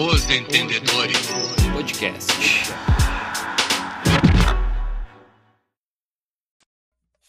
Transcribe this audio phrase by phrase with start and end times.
[0.00, 1.26] Os Entendedores
[1.72, 2.32] Podcast.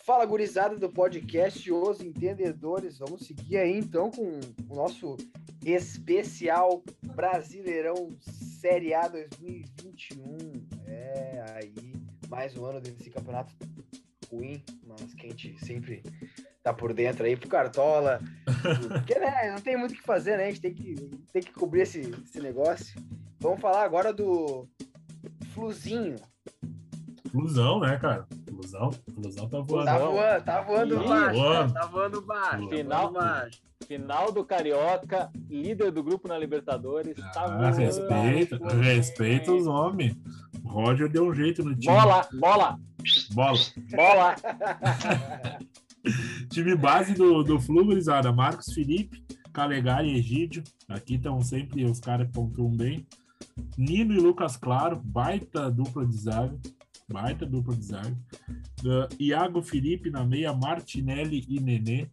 [0.06, 3.00] Fala, gurizada do podcast Os Entendedores.
[3.00, 4.40] Vamos seguir aí então com
[4.70, 5.18] o nosso
[5.66, 6.84] especial
[7.16, 10.68] Brasileirão Série A 2021.
[10.86, 11.96] É, aí,
[12.30, 13.52] mais um ano desse campeonato
[14.32, 16.04] ruim, mas que a gente sempre
[16.70, 18.20] tá por dentro aí pro Cartola.
[18.88, 20.46] Porque, né, não tem muito o que fazer, né?
[20.46, 20.96] A gente tem que,
[21.34, 23.00] tem que cobrir esse, esse negócio.
[23.40, 24.68] Vamos falar agora do
[25.54, 26.16] Fluzinho.
[27.32, 28.28] Flusão, né, cara?
[28.48, 28.92] Flusão.
[29.14, 29.86] Flusão tá voando.
[29.86, 31.74] Tá voando, tá voando Ih, baixo, voando.
[31.74, 31.80] né?
[31.80, 32.70] tá voando baixo.
[32.70, 33.62] Final- tá voando baixo.
[33.88, 37.16] Final do Carioca, líder do grupo na Libertadores.
[37.34, 37.78] tá Ah, voando.
[37.78, 40.16] respeita, respeita os homens.
[40.64, 41.96] O Roger deu um jeito no time.
[41.96, 42.78] Bola, bola,
[43.34, 43.60] Bola.
[43.96, 44.36] bola.
[46.50, 48.32] Time base do, do Flu, gurizada.
[48.32, 50.64] Marcos Felipe, Calegari e Egídio.
[50.88, 53.06] Aqui estão sempre os caras que pontuam bem.
[53.78, 56.58] Nino e Lucas Claro, baita dupla de zaga.
[57.08, 58.18] Baita dupla de zaga.
[58.84, 62.08] Uh, Iago Felipe na meia, Martinelli e Nenê.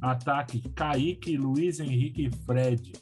[0.00, 2.92] Ataque, Kaique, Luiz Henrique e Fred.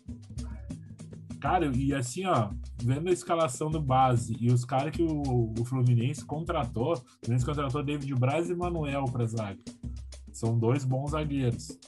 [1.41, 2.51] Cara, e assim, ó,
[2.83, 7.45] vendo a escalação do base e os caras que o, o Fluminense contratou, o Fluminense
[7.45, 9.61] contratou David Braz e Manuel pra zaga.
[10.35, 11.79] São dois bons zagueiros.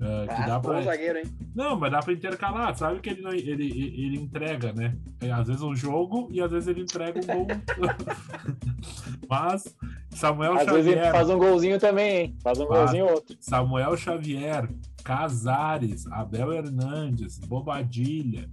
[0.00, 0.82] É, que Ah, dá bom pra...
[0.82, 1.24] zagueiro, hein?
[1.54, 2.76] Não, mas dá pra intercalar.
[2.76, 4.96] Sabe que ele, não- ele, ele, entrega, né?
[5.20, 7.46] É, às vezes um jogo e às vezes ele entrega um gol.
[9.28, 9.76] mas
[10.10, 12.36] Samuel Às vezes ele Xavier, faz um golzinho também, hein?
[12.42, 13.36] Faz um golzinho outro.
[13.40, 14.68] Samuel Xavier,
[15.04, 18.48] Casares, Abel Hernandes, Bobadilha.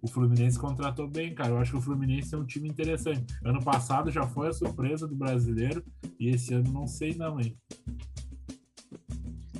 [0.00, 1.50] O Fluminense contratou bem, cara.
[1.50, 3.24] Eu acho que o Fluminense é um time interessante.
[3.44, 5.84] Ano passado já foi a surpresa do brasileiro
[6.20, 7.56] e esse ano não sei não, hein?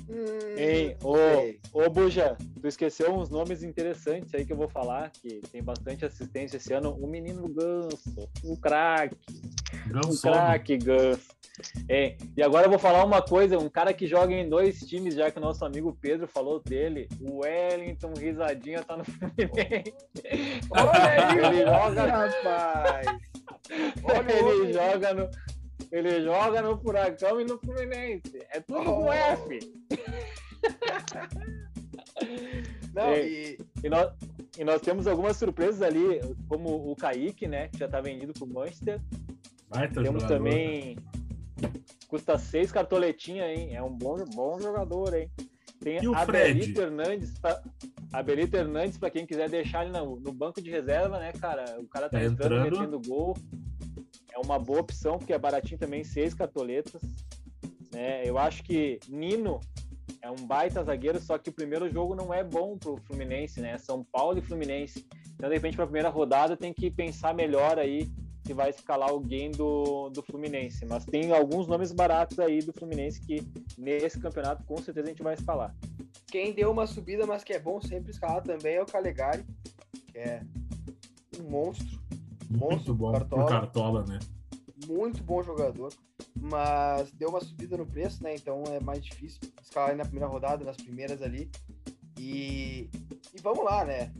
[0.09, 1.15] Hum, Ei, ô,
[1.83, 6.03] ô Buja, tu esqueceu uns nomes interessantes aí que eu vou falar, que tem bastante
[6.03, 6.91] assistência esse ano.
[6.99, 9.15] O menino Ganso, o craque,
[10.07, 11.27] o craque Ganso.
[11.87, 15.13] É, e agora eu vou falar uma coisa, um cara que joga em dois times,
[15.13, 19.93] já que o nosso amigo Pedro falou dele, o Wellington Risadinha tá no Fluminense.
[20.71, 20.91] Olha
[21.29, 23.07] aí, Ele joga- rapaz.
[24.03, 25.29] Olha ele joga no
[25.91, 28.45] ele joga no Furacão e no Fluminense.
[28.51, 29.11] É tudo com Oh.
[29.13, 29.59] F.
[32.93, 33.57] Não, Ei.
[33.83, 34.11] e E nós,
[34.57, 38.47] e nós temos algumas surpresas ali, como o Kaique, né, que já tá vendido pro
[38.47, 38.99] Manchester.
[39.69, 40.97] Baita temos jogador, também
[42.07, 43.75] custa seis cartoletinha, hein?
[43.75, 45.29] É um bom, bom jogador, hein?
[45.79, 46.77] Tem E o a Fred?
[46.77, 47.61] Hernandes, pra,
[48.11, 51.79] a Belito Hernandes, para quem quiser deixar ele no, no banco de reserva, né, cara?
[51.79, 52.79] O cara tá Tá entrando, entrando.
[52.79, 53.37] metendo gol.
[54.33, 57.01] É uma boa opção, porque é baratinho também, seis cartoletas.
[57.91, 58.23] Né?
[58.25, 59.59] Eu acho que Nino
[60.21, 63.77] é um baita zagueiro, só que o primeiro jogo não é bom pro Fluminense, né?
[63.77, 65.05] São Paulo e Fluminense.
[65.35, 68.09] Então, de repente, para a primeira rodada, tem que pensar melhor aí
[68.45, 70.85] se vai escalar alguém do, do Fluminense.
[70.85, 73.47] Mas tem alguns nomes baratos aí do Fluminense que
[73.77, 75.75] nesse campeonato com certeza a gente vai escalar.
[76.27, 79.45] quem deu uma subida, mas que é bom sempre escalar também é o Calegari,
[80.11, 80.41] que é
[81.39, 81.99] um monstro,
[82.49, 83.45] Muito bom Cartola.
[83.45, 84.19] pro Cartola, né?
[84.87, 85.91] muito bom jogador,
[86.35, 88.35] mas deu uma subida no preço, né?
[88.35, 91.49] Então é mais difícil escalar aí na primeira rodada, nas primeiras ali.
[92.17, 92.89] E,
[93.33, 94.11] e vamos lá, né?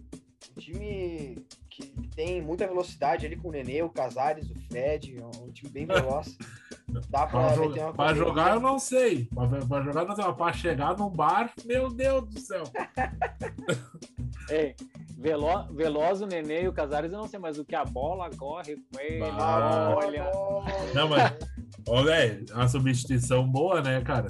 [0.55, 1.85] Um time que
[2.15, 5.85] tem muita velocidade ali com o Nenê, o Casares, o Fred, é um time bem
[5.85, 6.37] veloz.
[7.09, 9.25] Dá pra, Pra, meter jogar, uma pra jogar eu não sei.
[9.25, 12.63] Pra, pra jogar não sei, mas pra chegar num bar, meu Deus do céu.
[14.49, 14.75] Ei,
[15.19, 18.29] Velo, Veloz, o Nenê e o Casares, eu não sei, mas o que a bola
[18.37, 20.31] corre com ele, Ah, olha.
[20.93, 24.27] Não, mas, velho, a substituição boa, né, cara?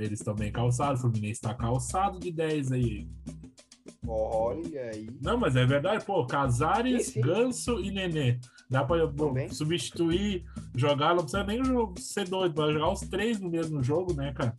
[0.00, 3.08] Eles estão bem calçados, o Fluminense tá calçado de 10 aí.
[4.06, 5.08] Olha aí.
[5.22, 7.20] Não, mas é verdade, pô, Casares, Sim, sim.
[7.20, 8.38] Ganso e Nenê.
[8.70, 9.48] Dá pra Também.
[9.50, 10.44] substituir,
[10.74, 11.62] jogar, não precisa nem
[11.98, 14.54] ser doido, vai jogar os três no mesmo jogo, né, cara?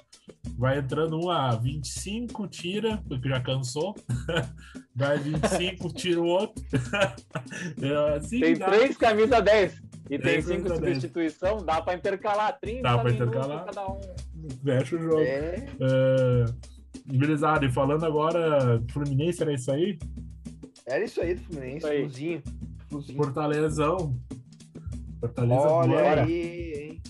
[0.57, 3.95] Vai entrando um a 25, tira, porque já cansou.
[4.95, 6.63] Vai 25, tira o outro.
[7.81, 8.65] É assim Tem dá.
[8.67, 10.95] três camisa 10 e tem cinco camisa 10.
[10.97, 13.65] substituição, dá pra intercalar 30 Dá pra intercalar.
[13.65, 13.99] cada um.
[14.63, 15.19] Fecha o jogo.
[15.19, 16.45] É, É...
[17.07, 19.99] Belezado, e falando agora do Fluminense, era isso aí?
[20.87, 21.99] era isso aí do Fluminense, aí.
[22.03, 22.43] Fluzinho.
[22.89, 23.17] Fluzinho.
[23.17, 24.15] Fortalezão.
[25.19, 27.01] Fortaleza Olha aí, hein?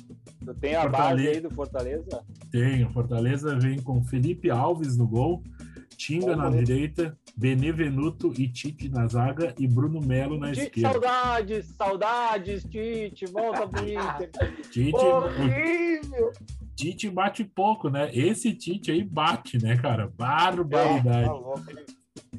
[0.46, 1.16] Tu tem a Fortaleza.
[1.16, 2.26] base aí do Fortaleza?
[2.52, 5.44] Tem, o Fortaleza vem com Felipe Alves no gol,
[5.98, 6.66] Tinga Bom na goleiro.
[6.66, 10.92] direita, Benevenuto e Tite na zaga e Bruno Melo na Tite, esquerda.
[10.92, 14.30] saudades, saudades, Tite, volta pro Inter.
[14.72, 16.32] Tite, Horrível!
[16.76, 18.10] Tite bate pouco, né?
[18.16, 20.04] Esse Tite aí bate, né, cara?
[20.04, 21.26] É, Barbaridade.
[21.26, 21.64] tá louco.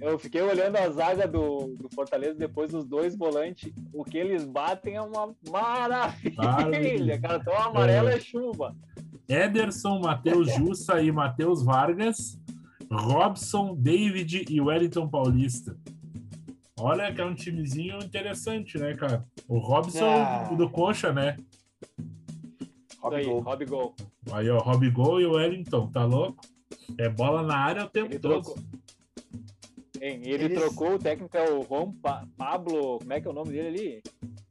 [0.00, 3.72] Eu fiquei olhando a zaga do, do Fortaleza depois dos dois volantes.
[3.92, 7.20] O que eles batem é uma maravilha, Maravilha.
[7.20, 8.74] Cartão amarelo é, chuva.
[9.28, 12.38] Ederson, Matheus Jussa e Matheus Vargas,
[12.90, 15.76] Robson, David e Wellington Paulista.
[16.78, 19.24] Olha que é um timezinho interessante, né, cara?
[19.48, 20.54] O Robson Ah.
[20.56, 21.36] do Coxa, né?
[23.00, 23.94] Rob Gol.
[24.32, 26.44] Aí, ó, Rob Gol e o Wellington, tá louco?
[26.98, 28.42] É bola na área o tempo Ele todo.
[28.42, 28.58] trocou.
[30.00, 32.98] Hein, ele Eles- trocou o técnico, é o Juan Pa- Pablo.
[32.98, 34.02] Como é que é o nome dele ali?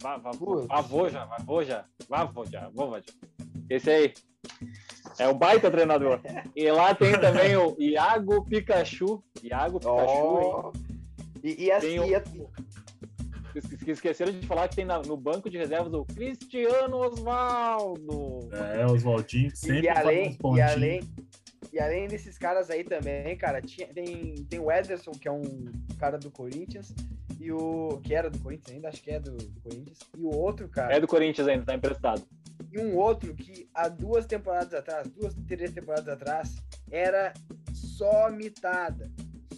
[0.01, 3.05] Vavoja, Vavoja, Vavoja, Vavoja.
[3.69, 4.13] Esse aí.
[5.17, 6.19] É um baita treinador.
[6.55, 9.23] E lá tem também o Iago Pikachu.
[9.43, 10.51] Iago Pikachu, hein?
[10.53, 10.71] Ó.
[11.43, 12.23] E, e assim, Tem o- e a-
[13.55, 18.49] Esque- Esqueceram de falar que tem na- no banco de reservas o Cristiano Osvaldo.
[18.51, 20.71] É, os Valdinhos que sempre e além, uns e pontinhos.
[20.71, 20.99] além,
[21.75, 25.65] e além desses caras aí também, cara, tinha, tem, tem o Ederson, que é um
[25.99, 26.95] cara do Corinthians,
[27.37, 27.99] e o.
[28.01, 30.95] que era do Corinthians ainda, acho que é do, do Corinthians, e o outro, cara,
[30.95, 32.25] É do Corinthians ainda, tá emprestado.
[32.71, 36.55] e um outro que há duas temporadas atrás, duas, três temporadas atrás,
[36.89, 37.33] era
[37.73, 39.11] só mitada.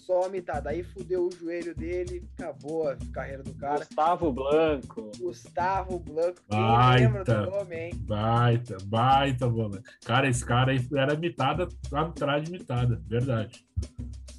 [0.08, 0.70] Só mitada.
[0.70, 3.80] Aí fudeu o joelho dele, acabou a carreira do cara.
[3.80, 5.12] Gustavo Blanco.
[5.20, 7.04] Gustavo Blanco, quem Baita.
[7.04, 7.94] lembra do nome, hein?
[8.08, 9.84] Baita, baita bola.
[10.06, 13.66] Cara, esse cara aí era mitada atrás de mitada, verdade.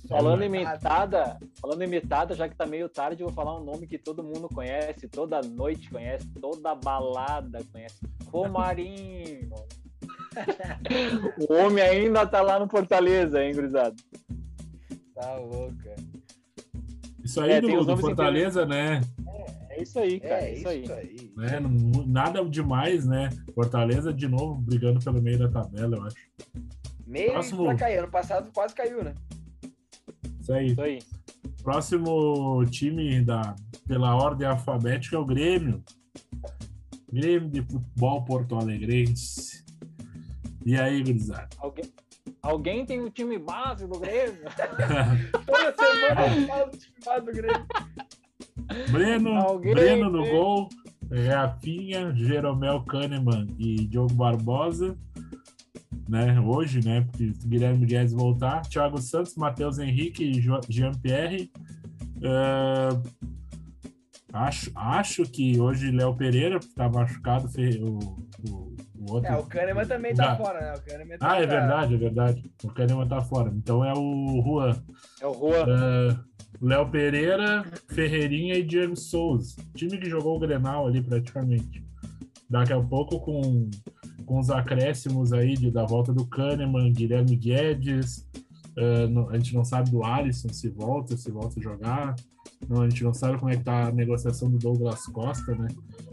[0.09, 0.77] Falando em mitada.
[0.77, 3.99] mitada, falando em mitada, já que tá meio tarde, eu vou falar um nome que
[3.99, 8.01] todo mundo conhece, toda noite conhece, toda balada conhece.
[8.29, 9.51] Romarinho.
[11.47, 13.97] o homem ainda tá lá no Fortaleza, hein, gurizada?
[15.19, 15.97] Tá louca.
[17.25, 19.01] Isso aí É, do, do Fortaleza, né?
[19.71, 20.35] É isso aí, cara.
[20.43, 20.85] É, É, isso aí.
[20.93, 21.33] aí.
[21.37, 21.61] né?
[21.61, 23.29] não- Nada demais, né?
[23.55, 26.17] Fortaleza de novo brigando pelo meio da tabela, eu acho.
[27.07, 27.65] Meio Próximo.
[27.65, 27.99] pra cair.
[27.99, 29.15] Ano passado quase caiu, né?
[30.41, 30.67] Isso aí.
[30.69, 30.99] Isso aí.
[31.63, 33.57] Próximo time da,
[33.87, 35.83] pela ordem alfabética é o Grêmio.
[37.13, 39.65] Grêmio de futebol porto alegrense.
[40.65, 41.49] E aí, gurizada?
[41.59, 41.85] Alguém,
[42.49, 44.43] alguém tem o time base do Grêmio?
[45.47, 47.67] Toda semana eu falo do time base do Grêmio.
[48.91, 50.33] Breno, Alguém Breno no tem?
[50.33, 50.69] gol,
[51.29, 54.97] Rafinha, Jeromel Kahneman e Diogo Barbosa,
[56.09, 56.39] né?
[56.41, 57.03] Hoje, né?
[57.03, 61.51] Porque Guilherme Guedes voltar, Thiago Santos, Matheus Henrique e Jean-Pierre.
[62.25, 63.01] Ah,
[64.33, 68.28] acho, acho que hoje Léo Pereira tá machucado, fe- o, o, o
[69.13, 69.31] outro.
[69.33, 70.37] É, o Kahneman também tá Ah.
[70.37, 70.75] fora, né?
[70.75, 72.53] O Kahneman tá Ah, é tá- verdade, é verdade.
[72.65, 73.51] O Kahneman tá fora.
[73.55, 74.77] Então é o Juan.
[75.21, 75.65] É o Juan.
[75.69, 76.21] Ah,
[76.61, 79.57] Léo Pereira, Ferreirinha e Diego Souza.
[79.75, 81.85] Time que jogou o Grenal ali praticamente.
[82.51, 83.69] Daqui a pouco com,
[84.25, 88.27] com os acréscimos aí de, da volta do Kahneman, Guilherme Guedes.
[89.11, 92.15] não- a gente não sabe do Alisson se volta, se volta a jogar.
[92.69, 95.67] Não, a gente não sabe como é que tá a negociação do Douglas Costa, né?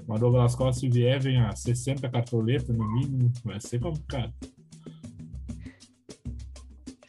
[0.08, 3.32] Mas o Douglas Costa, se vier, vem a 60 cartoletas no mínimo.
[3.44, 4.34] Vai ser complicado.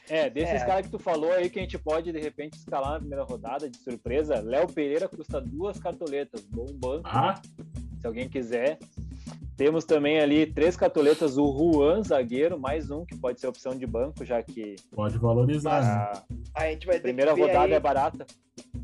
[0.09, 0.65] É, desses É.
[0.65, 3.69] caras que tu falou aí que a gente pode de repente escalar na primeira rodada
[3.69, 7.41] de surpresa, Léo Pereira custa duas cartoletas, bom banco, Ah,
[8.01, 8.79] se alguém quiser.
[9.57, 13.87] Temos também ali três cartoletas, o Juan, zagueiro, mais um que pode ser opção de
[13.87, 16.23] banco, já que pode valorizar, né?
[16.55, 18.27] a A gente vai ter primeira que ver rodada aí, é barata.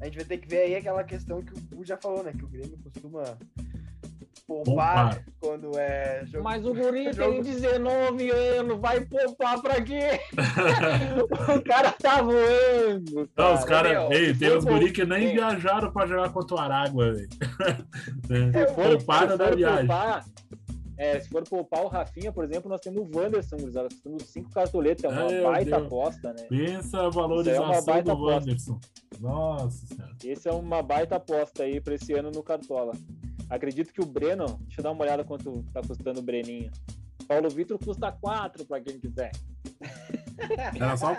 [0.01, 2.33] A gente vai ter que ver aí aquela questão que o Bu já falou, né?
[2.33, 3.23] Que o Grêmio costuma
[4.65, 5.25] poupar Poupar.
[5.41, 6.45] quando é jogo.
[6.45, 10.21] Mas o Guri tem Jogo- 19 anos, vai poupar pra quê?
[11.57, 13.29] o cara tá voando.
[13.37, 13.95] Não, os cara.
[13.95, 14.11] caras.
[14.11, 17.29] Ei, tem os guri que nem viajaram pra jogar contra o Aragua, velho.
[18.55, 19.87] É, for, Pouparam da viagem.
[19.87, 20.25] poupar,
[20.97, 24.23] é, se for poupar o Rafinha, por exemplo, nós temos o Wanderson, gurizada, nós temos
[24.25, 25.09] cinco cartoletas, é
[25.41, 25.87] uma baita Deus.
[25.87, 26.47] aposta, né?
[26.49, 28.23] Pensa a é uma valorização baita do.
[28.25, 28.81] Wanderson.
[29.21, 30.13] Nossa senhora.
[30.25, 32.93] Esse é uma baita aposta aí pra esse ano no Cartola.
[33.53, 36.71] Acredito que o Breno, deixa eu dar uma olhada quanto tá custando o Breninho.
[37.29, 39.31] Paulo Vitor custa 4 pra quem quiser.
[40.75, 41.15] Era só.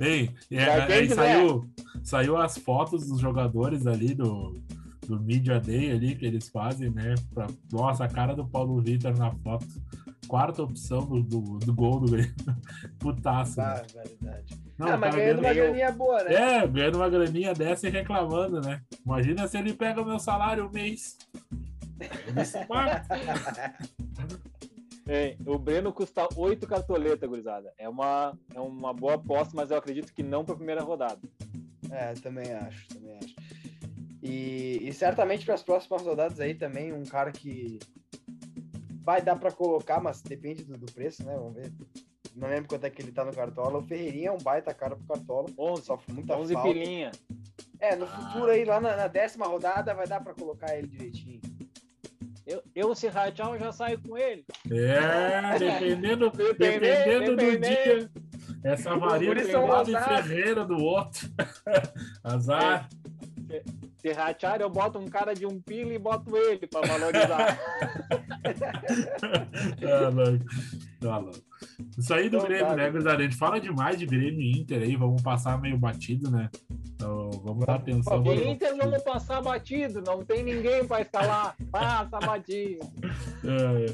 [0.00, 1.14] Ei, é, quiser.
[1.14, 1.70] saiu,
[2.02, 4.60] saiu as fotos dos jogadores ali do,
[5.06, 7.14] do Media Day ali que eles fazem, né?
[7.32, 9.64] Pra, nossa, a cara do Paulo Vitor na foto.
[10.26, 12.34] Quarta opção do, do, do gol do Grêmio.
[12.98, 13.60] Putaço.
[13.60, 13.66] né?
[13.66, 14.63] Barbaridade.
[14.78, 16.34] Não, ah, mas cara ganhando uma graninha boa, né?
[16.34, 18.82] É, ganhando uma graninha dessa e reclamando, né?
[19.04, 21.16] Imagina se ele pega o meu salário um mês.
[25.06, 27.72] É, o Breno custa 8 cartoletas, gurizada.
[27.76, 31.20] É uma, é uma boa aposta, mas eu acredito que não pra primeira rodada.
[31.90, 33.34] É, também acho, também acho.
[34.22, 37.78] E, e certamente para as próximas rodadas aí também um cara que
[39.02, 41.34] vai dar para colocar, mas depende do, do preço, né?
[41.36, 41.70] Vamos ver.
[42.34, 43.78] Não lembro quanto é que ele tá no Cartola.
[43.78, 45.48] O Ferreirinha é um baita cara pro Cartola.
[45.56, 46.68] 11, Sofre muita 11 falta.
[46.68, 47.12] pilinha.
[47.78, 51.40] É, no futuro aí, lá na, na décima rodada, vai dar pra colocar ele direitinho.
[52.46, 54.44] Eu, eu se rachar, eu já saio com ele.
[54.70, 58.10] É, dependendo, dependendo do dia.
[58.62, 60.26] Essa guris tem são um lado ousados.
[60.26, 61.30] ferreira do outro.
[62.22, 62.88] Azar.
[63.98, 67.58] Se rachar, eu boto um cara de um pila e boto ele pra valorizar.
[69.80, 70.10] Tá
[71.18, 71.38] louco.
[71.38, 71.46] Tá.
[71.98, 73.18] Isso aí do Então Grêmio, tá, né, gurizada?
[73.18, 76.50] A gente fala demais de Grêmio e Inter aí, vamos passar meio batido, né?
[76.94, 78.22] Então, vamos dar atenção.
[78.22, 81.56] Pro- Inter vamos passar batido, não tem ninguém pra escalar.
[81.70, 82.80] Passa batido.
[83.44, 83.86] É.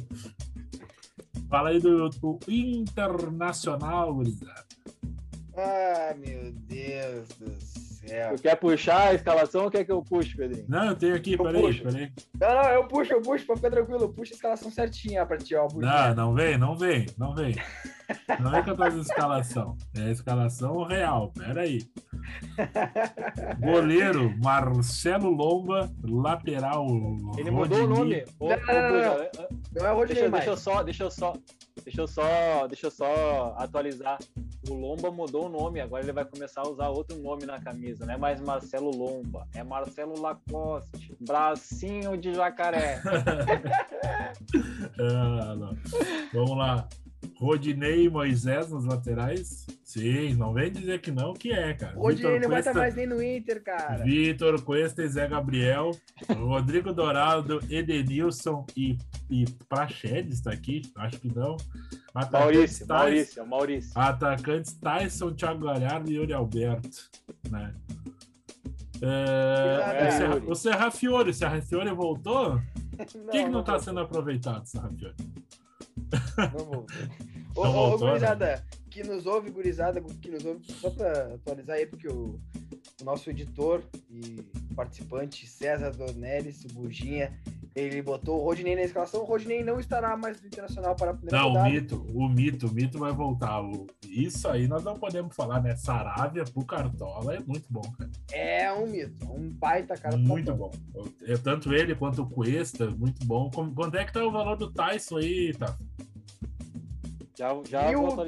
[1.48, 4.64] Fala aí do, do Internacional, gurizada.
[5.56, 7.89] Ah, meu Deus do céu.
[8.02, 10.64] Tu quer puxar a escalação ou quer que eu puxe, Pedrinho?
[10.68, 11.82] Não, eu tenho aqui, Eu peraí, puxo.
[11.82, 12.12] peraí.
[12.40, 14.02] Não, não, eu puxo, eu puxo, pra ficar tranquilo.
[14.04, 15.68] Eu puxo a escalação certinha pra ti, ó.
[15.74, 17.54] Não, não vem, não vem, não vem.
[18.40, 19.76] Não é que eu tô fazendo escalação.
[19.96, 21.80] É a escalação real, peraí.
[23.60, 26.86] Goleiro, Marcelo Lomba, lateral.
[27.38, 28.24] Ele mudou o Rodinei.
[28.24, 28.24] nome.
[28.38, 29.30] Ô, Não, não, não, Buja,
[29.74, 30.44] Não é o Rodinei Deixa, mais.
[30.44, 31.34] deixa eu só, deixa eu só,
[31.84, 34.18] deixa eu só, deixa eu só atualizar.
[34.68, 38.04] O Lomba mudou o nome, agora ele vai começar a usar outro nome na camisa,
[38.04, 43.00] não é mais Marcelo Lomba, é Marcelo Lacoste, bracinho de jacaré.
[44.98, 45.54] Ah.
[46.32, 46.88] Vamos lá.
[47.36, 49.66] Rodinei e Moisés nos laterais?
[49.84, 51.98] Sim, não vem dizer que não, que é, cara.
[51.98, 54.04] O Rodinei Vitor não vai estar Cuesta- mais nem no Inter, cara.
[54.04, 55.90] Vitor Cuesta e Zé Gabriel,
[56.28, 58.96] Rodrigo Dourado, Edenilson e,
[59.28, 60.82] e Praxedes está aqui?
[60.96, 61.56] Acho que não.
[62.14, 63.92] Atacantes Maurício, Tais- Maurício, o Maurício.
[63.94, 67.10] Atacantes Tyson, Thiago Galhardo e Yuri Alberto.
[67.50, 67.74] Né?
[69.02, 72.60] É, É, o, Serra, o Fiore, o Serra Fiore voltou?
[72.96, 75.14] Por que, que não está sendo aproveitado, Serra Fiore?
[76.52, 76.86] Não vou.
[77.56, 78.12] Ô, Não ô, voltou, né?
[78.12, 82.38] gurizada, que nos ouve, gurizada, que nos ouve, só pra atualizar aí, porque o,
[83.00, 84.40] o nosso editor e
[84.74, 87.36] participante César Dornelles, o Buginha,
[87.74, 89.20] ele botou o Rodinei na escalação.
[89.22, 91.70] O Rodinei não estará mais no Internacional para a primeira Não, o rodada.
[91.70, 93.60] mito, o mito, o mito vai voltar.
[93.62, 95.76] O- isso aí nós não podemos falar, né?
[95.76, 98.10] Saravia pro Cartola é muito bom, cara.
[98.32, 100.16] É um mito, um baita cara.
[100.16, 100.70] muito bom.
[101.22, 103.50] É, tanto ele quanto o Cuesta, muito bom.
[103.50, 105.76] Quanto é que tá o valor do Tyson aí, tá?
[107.38, 108.20] Já, já E o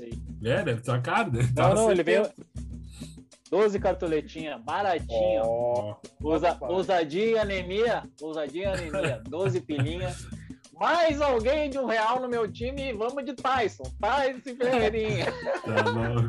[0.00, 0.12] aí.
[0.42, 1.40] É, deve estar caro, né?
[1.54, 2.47] Não, não, ele veio 70.
[3.50, 5.42] 12 cartoletinha, baratinho.
[5.44, 10.14] Ó, Ousa, ousadia e anemia, ousadia e anemia, 12 pilinha.
[10.78, 13.82] Mais alguém de um real no meu time e vamos de Tyson.
[14.00, 15.26] Tyson e Ferreirinha.
[15.64, 16.28] Tá bom.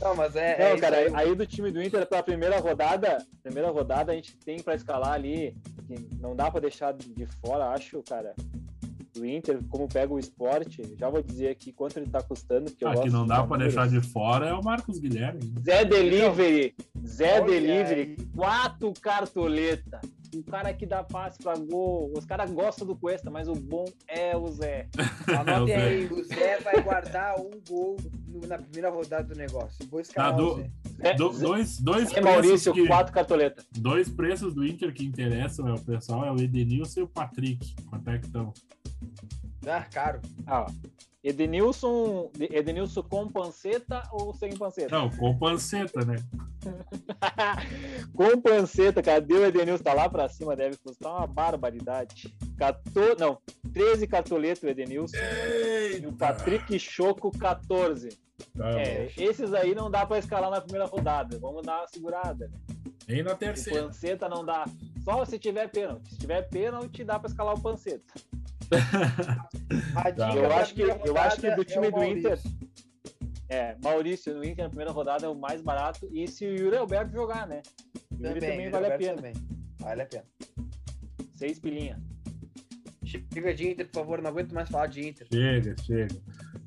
[0.00, 0.54] Não, mas é.
[0.60, 1.10] é Não, isso cara, aí.
[1.14, 5.12] aí do time do Inter pra primeira rodada, primeira rodada a gente tem pra escalar
[5.12, 8.34] ali, que não dá pra deixar de fora, acho, cara.
[9.16, 12.84] Do Inter, como pega o esporte, já vou dizer aqui quanto ele tá custando, que
[12.84, 13.64] eu Ah, que gosto não de dá números.
[13.64, 15.40] deixar de fora é o Marcos Guilherme.
[15.64, 16.74] Zé Delivery,
[17.06, 18.26] Zé Olha Delivery, aí.
[18.36, 20.00] quatro cartoleta.
[20.34, 22.12] O cara que dá passe pra gol.
[22.14, 24.86] Os caras gostam do Cuesta, mas o bom é o Zé.
[25.28, 25.86] Anotem É o Zé.
[25.86, 27.96] aí, o Zé vai guardar um gol
[28.46, 29.86] na primeira rodada do negócio.
[29.88, 30.70] Vou escalar Tá, o do- Zé.
[31.00, 33.64] Zé, Do- dois, dois, preços Maurício, que, quatro cartoleta.
[33.78, 37.74] dois preços do Inter que interessam é o pessoal, é o Edenilson e o Patrick.
[37.88, 38.52] Quanto é que estão?
[39.66, 40.20] Ah, caro.
[40.46, 40.66] Ah.
[41.24, 44.96] Edenilson, Edenilson com panceta ou sem panceta?
[44.96, 46.16] Não, com panceta, né?
[48.14, 49.82] com panceta, cadê o Edenilson?
[49.82, 52.32] Tá lá pra cima, deve custar uma barbaridade.
[52.56, 53.38] 14, não,
[53.72, 55.16] 13 cartoletas o Edenilson.
[56.00, 58.08] E o Patrick Choco, 14.
[58.56, 61.38] Tá É, esses aí não dá pra escalar na primeira rodada.
[61.40, 62.50] Vamos dar uma segurada.
[63.08, 63.82] Nem na O terceira.
[63.84, 64.64] panceta não dá.
[65.02, 66.10] Só se tiver pênalti.
[66.10, 68.14] Se tiver pênalti, dá pra escalar o panceta.
[69.94, 70.28] A Tá.
[70.30, 72.58] dica Eu acho que- eu acho que do time é do Inter- Maurício.
[73.48, 76.08] É, Maurício no Inter na primeira rodada é o mais barato.
[76.12, 77.62] E se o Yuri Alberto jogar, né?
[78.10, 79.14] O Yuri Também, também, vale a Roberto pena.
[79.16, 79.32] também.
[79.78, 80.24] Vale a pena.
[81.34, 82.02] Seis pilinha.
[83.04, 85.28] Chega de Inter, por favor, não aguento mais falar de Inter.
[85.32, 86.16] Chega, chega.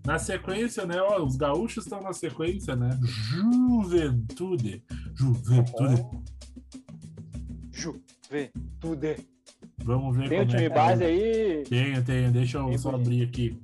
[0.05, 1.01] Na sequência, né?
[1.01, 2.89] Ó, os gaúchos estão na sequência, né?
[3.03, 4.81] Juventude.
[5.13, 6.05] Juventude.
[7.71, 9.27] Juventude.
[9.83, 11.07] Vamos ver Tem o time é que base é.
[11.07, 11.63] aí.
[11.67, 12.31] Tenho, tenho.
[12.31, 13.07] Deixa eu Tem só bonito.
[13.07, 13.61] abrir aqui.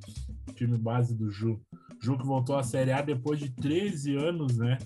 [0.55, 1.59] Time base do Ju.
[2.01, 4.77] Ju que voltou à Série A depois de 13 anos, né?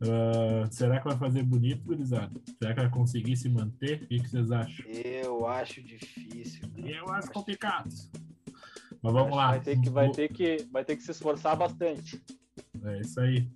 [0.00, 2.32] Ah, será que vai fazer bonito, gurizada?
[2.58, 4.02] Será que vai conseguir se manter?
[4.02, 4.84] O que, que vocês acham?
[4.86, 6.68] Eu acho difícil.
[6.76, 7.88] E é mais complicado.
[9.02, 9.48] Mas vamos lá.
[9.50, 12.22] Vai ter, que, vai, ter que, vai ter que se esforçar bastante.
[12.84, 13.48] É isso aí.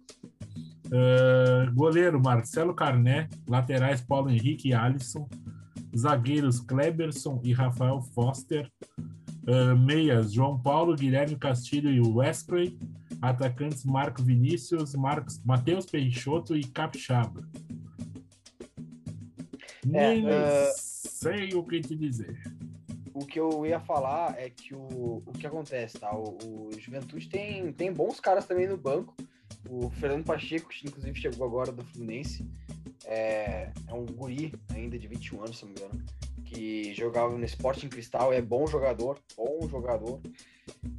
[0.93, 5.29] Ah, goleiro Marcelo Carné, laterais Paulo Henrique e Alisson,
[5.99, 8.71] zagueiros Kleberson e Rafael Foster,
[9.49, 12.79] Ah, meias João Paulo, Guilherme Castilho e Wesley,
[13.23, 17.49] Atacantes Marco Vinícius, Marcos, Matheus Peixoto e Capixaba.
[19.87, 20.29] É, Nem uh,
[20.77, 22.39] sei o que te dizer.
[23.15, 26.15] O que eu ia falar é que o, o que acontece, tá?
[26.15, 29.17] O, o Juventude tem, tem bons caras também no banco.
[29.67, 32.47] O Fernando Pacheco, que inclusive chegou agora do Fluminense,
[33.09, 36.05] é, é um guri ainda de 21 anos, se não me engano,
[36.45, 40.21] que jogava no Sporting Cristal, é bom jogador, bom jogador.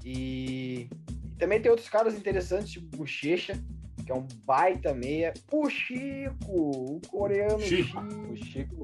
[0.03, 0.89] E,
[1.31, 3.53] e também tem outros caras interessantes, tipo o Bochecha,
[4.05, 5.33] que é um baita meia.
[5.51, 7.99] O Chico, o coreano Chico.
[7.99, 8.83] O Chico.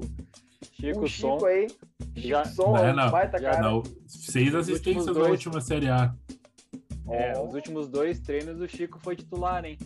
[0.72, 1.34] Chico, o Som.
[1.34, 1.66] Chico aí.
[2.14, 3.62] Já- Chico Som, Não, é um baita já cara.
[3.62, 6.14] Não, seis assistências na última Série A.
[7.08, 7.46] É, Ó.
[7.46, 9.78] os últimos dois treinos o Chico foi titular, hein?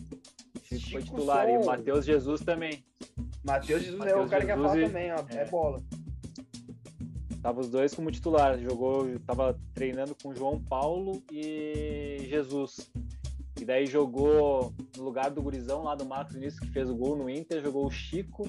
[0.64, 1.49] Chico, foi Chico titular.
[1.49, 1.70] E o Som.
[1.70, 2.85] Matheus Jesus também.
[3.44, 5.25] Matheus Jesus é Matheus o cara que ia Jesus falar e- também, ó.
[5.30, 5.44] É, é.
[5.49, 5.82] bola.
[7.42, 8.59] Tava os dois como titular.
[8.59, 12.90] Jogou, tava treinando com João Paulo e Jesus.
[13.59, 17.16] E daí jogou no lugar do gurizão lá do Marcos Vinícius, que fez o gol
[17.16, 18.49] no Inter, jogou o Chico,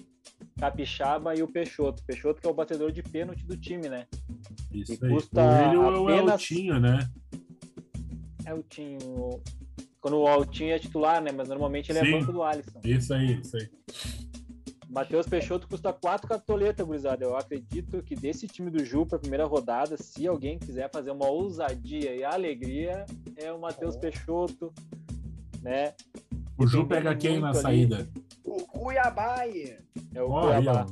[0.59, 2.03] Capixaba e o Peixoto.
[2.03, 4.07] Peixoto que é o batedor de pênalti do time, né?
[4.73, 5.11] Isso E aí.
[5.11, 7.09] custa o William é o apenas- Eltinho, né?
[8.45, 9.41] É o Tinho.
[10.01, 11.31] Quando o Altinho é titular, né?
[11.31, 12.11] Mas normalmente ele é Sim.
[12.11, 12.79] banco do Alisson.
[12.83, 13.69] Isso aí, isso aí.
[14.91, 17.23] Matheus Peixoto custa quatro cartoletas, gurizada.
[17.23, 21.27] Eu acredito que desse time do Ju para primeira rodada, se alguém quiser fazer uma
[21.29, 23.05] ousadia e alegria,
[23.37, 23.99] é o Matheus Oh.
[23.99, 24.73] Peixoto,
[25.61, 25.93] né?
[26.57, 27.57] O Ju Dependendo pega quem na ali.
[27.57, 28.09] saída?
[28.43, 29.81] O Cuiabaia.
[30.13, 30.85] É o aí, Cuiabá.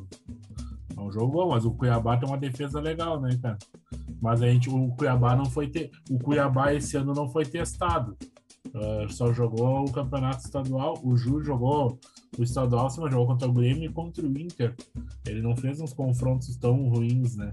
[0.96, 3.58] É um jogo bom, mas o Cuiabá tem uma defesa legal, né, cara?
[4.22, 5.92] Mas a gente, o Cuiabá não foi te...
[6.10, 8.18] o Cuiabá esse ano não foi testado.
[8.74, 11.00] Ah, só jogou o campeonato estadual.
[11.04, 12.00] O Ju jogou
[12.38, 14.76] o estadual, mas jogou contra o Grêmio e contra o Inter.
[15.28, 17.52] Ele não fez uns confrontos tão ruins, né?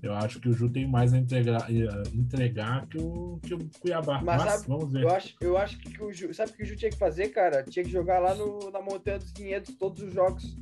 [0.00, 3.58] Eu acho que o Ju tem mais a entregar, eh, entregar que, o, que o
[3.80, 4.22] Cuiabá.
[4.22, 5.02] Mas Mas, sabe- vamos ver.
[5.02, 7.28] Eu acho, eu acho que o Ju, sabe o que o Ju tinha que fazer,
[7.30, 7.64] cara?
[7.64, 10.56] Tinha que jogar lá no, na Montanha dos Vinhedos todos os jogos.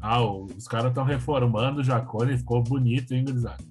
[0.00, 3.64] Ah, os caras estão reformando o Jacone, ficou bonito, hein, gurizada?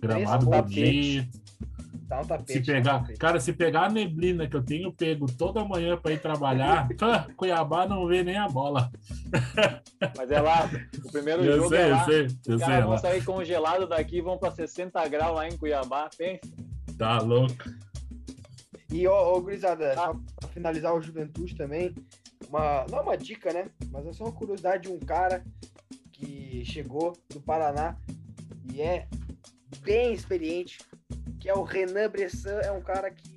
[0.00, 1.20] Gramado tapete.
[1.20, 1.39] bonito.
[2.10, 2.52] Tá um tapete.
[2.54, 3.18] Se tá um pegar, tapete.
[3.20, 6.88] cara, se pegar a neblina que eu tenho pego toda manhã para ir trabalhar,
[7.36, 8.90] Cuiabá não vê nem a bola.
[10.16, 10.68] Mas é lá,
[11.04, 12.04] o primeiro Eu jogo sei, é eu lá.
[12.04, 12.58] sei, eu Os sei.
[12.58, 16.40] caras vão sair congelados daqui e vão para 60 graus lá em Cuiabá, pensa.
[16.98, 17.64] Tá louco.
[18.92, 20.12] E, ó, ô, gurizada, Tá.
[20.40, 21.94] pra finalizar o Juventude também,
[22.48, 23.68] uma, não é uma dica, né?
[23.92, 25.44] Mas é só uma curiosidade de um cara
[26.12, 27.96] que chegou do Paraná
[28.74, 29.06] e é
[29.82, 30.78] bem experiente,
[31.40, 33.34] que é o Renan Bressan, é um cara que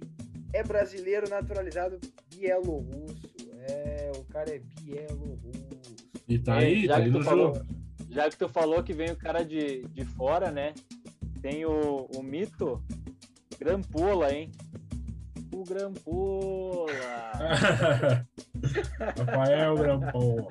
[0.54, 2.00] é brasileiro naturalizado
[2.36, 3.28] bielorrusso.
[3.68, 5.96] É, o cara é bielorrusso.
[6.28, 7.66] E tá É, aí, já tá que aí tu no falou- jogo.
[8.10, 10.74] Já que tu falou que vem o cara de, de fora, né?
[11.42, 12.84] Tem o, o mito
[13.60, 14.52] Grampola, hein?
[15.52, 16.92] O Grampola.
[19.18, 20.48] Rafael Grampon.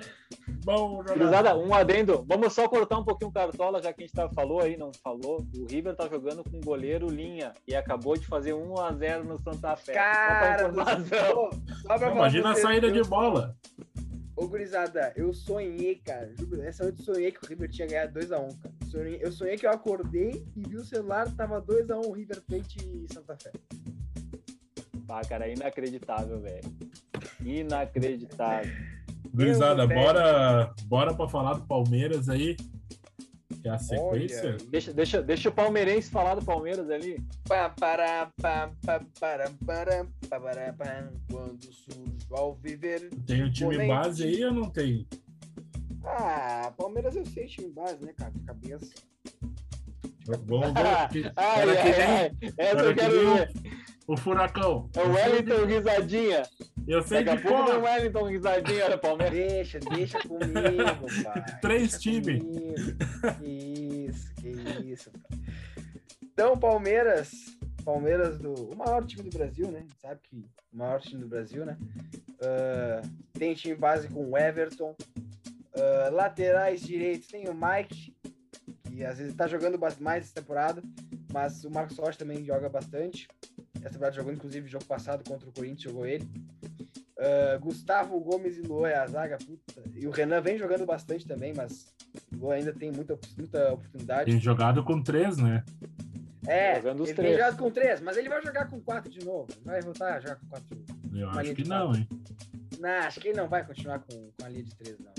[0.65, 1.03] Bom.
[1.05, 2.25] Cruzada, um adendo.
[2.29, 4.93] Vamos só cortar um pouquinho o Cartola, já que a gente tá, falou aí, não
[5.03, 5.45] falou.
[5.57, 9.77] O River tá jogando com o goleiro Linha e acabou de fazer 1x0 no Santa
[9.77, 9.93] Fé.
[9.93, 10.71] Cara,
[11.83, 13.57] Só Imagina a saída de bola.
[14.35, 16.33] Ô, gurizada, eu sonhei, cara.
[16.65, 18.29] Essa noite eu sonhei que o River tinha ganhado 2x1,
[18.61, 18.75] cara.
[18.91, 23.13] Sonhei- eu sonhei que eu acordei e vi o celular, tava 2x1 River Plate e
[23.13, 23.53] Santa Fé.
[25.09, 26.63] Ah, cara, inacreditável, velho.
[27.45, 28.73] Inacreditável.
[29.87, 30.01] Velho.
[30.01, 32.57] bora, bora pra falar do Palmeiras aí.
[33.63, 34.51] Que é a sequência.
[34.57, 37.23] Olha, Deixa, deixa, deixa o palmeirense falar do Palmeiras ali.
[41.31, 43.09] Quando surge ao viver.
[43.27, 43.89] Tem o time Ponente.
[43.89, 45.07] base aí ou não tem?
[46.05, 48.33] Ah, Palmeiras eu sei time base, né, cara?
[48.33, 48.91] De cabeça.
[50.27, 51.09] Vamos ver.
[51.23, 52.31] que- Ai, ai, ai.
[52.59, 53.53] Essa eu que quero ver.
[54.09, 54.91] o Furacão.
[54.97, 56.43] É o Wellington Risadinha.
[56.87, 59.33] Eu sei Daqui que a pouco o Wellington Risadinha no Palmeiras.
[59.33, 61.61] Deixa, deixa comigo, pai.
[61.61, 62.43] Três times.
[63.39, 63.47] Que
[64.09, 64.49] isso, que
[64.91, 65.11] isso.
[65.11, 65.39] pai.
[66.23, 67.31] Então, Palmeiras,
[67.85, 68.53] Palmeiras do.
[68.53, 69.85] O maior time do Brasil, né?
[70.01, 70.37] Sabe que
[70.73, 71.77] o maior time do Brasil, né?
[72.41, 73.03] Ah,
[73.35, 74.97] tem time base com o Everton.
[75.75, 78.15] Ah, laterais direitos tem o Mike,
[78.85, 80.83] que às vezes tá jogando mais essa temporada,
[81.33, 83.29] mas o Marcos Rocha também joga bastante.
[83.83, 86.29] Essa temporada jogou, inclusive, jogo passado contra o Corinthians, jogou ele.
[87.19, 89.83] Ah, Gustavo Gomes e Luan é a zaga, puta.
[89.95, 91.95] E o Renan vem jogando bastante também, mas
[92.33, 94.31] o Luan ainda tem muita, muita oportunidade.
[94.31, 95.65] tem jogado com três, né?
[96.47, 97.31] É, Jogando os ele três.
[97.37, 99.47] tem jogado com três, mas ele vai jogar com quatro de novo.
[99.65, 100.85] Vai voltar a jogar com quatro.
[101.15, 102.09] Eu Uma acho que não, hein?
[102.81, 105.13] Não, acho que ele não vai continuar com, com a linha de três, não.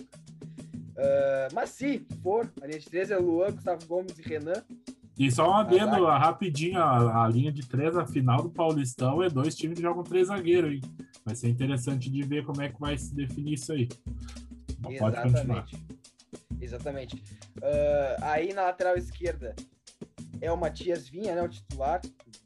[0.97, 4.61] Ah, mas se for, a linha de três é Luan, Gustavo Gomes e Renan.
[5.17, 9.29] E só um adendo rapidinho, a, a, linha de três, a final do Paulistão é
[9.29, 10.81] dois times que jogam três zagueiros, hein?
[11.23, 13.87] Vai ser interessante de ver como é que vai se definir isso aí.
[14.89, 14.99] Exatamente.
[14.99, 15.65] Pode continuar.
[16.59, 17.15] Exatamente.
[17.57, 19.55] Uh, aí na lateral esquerda
[20.41, 21.43] é o Matias Vinha, né?
[21.43, 22.01] O titular,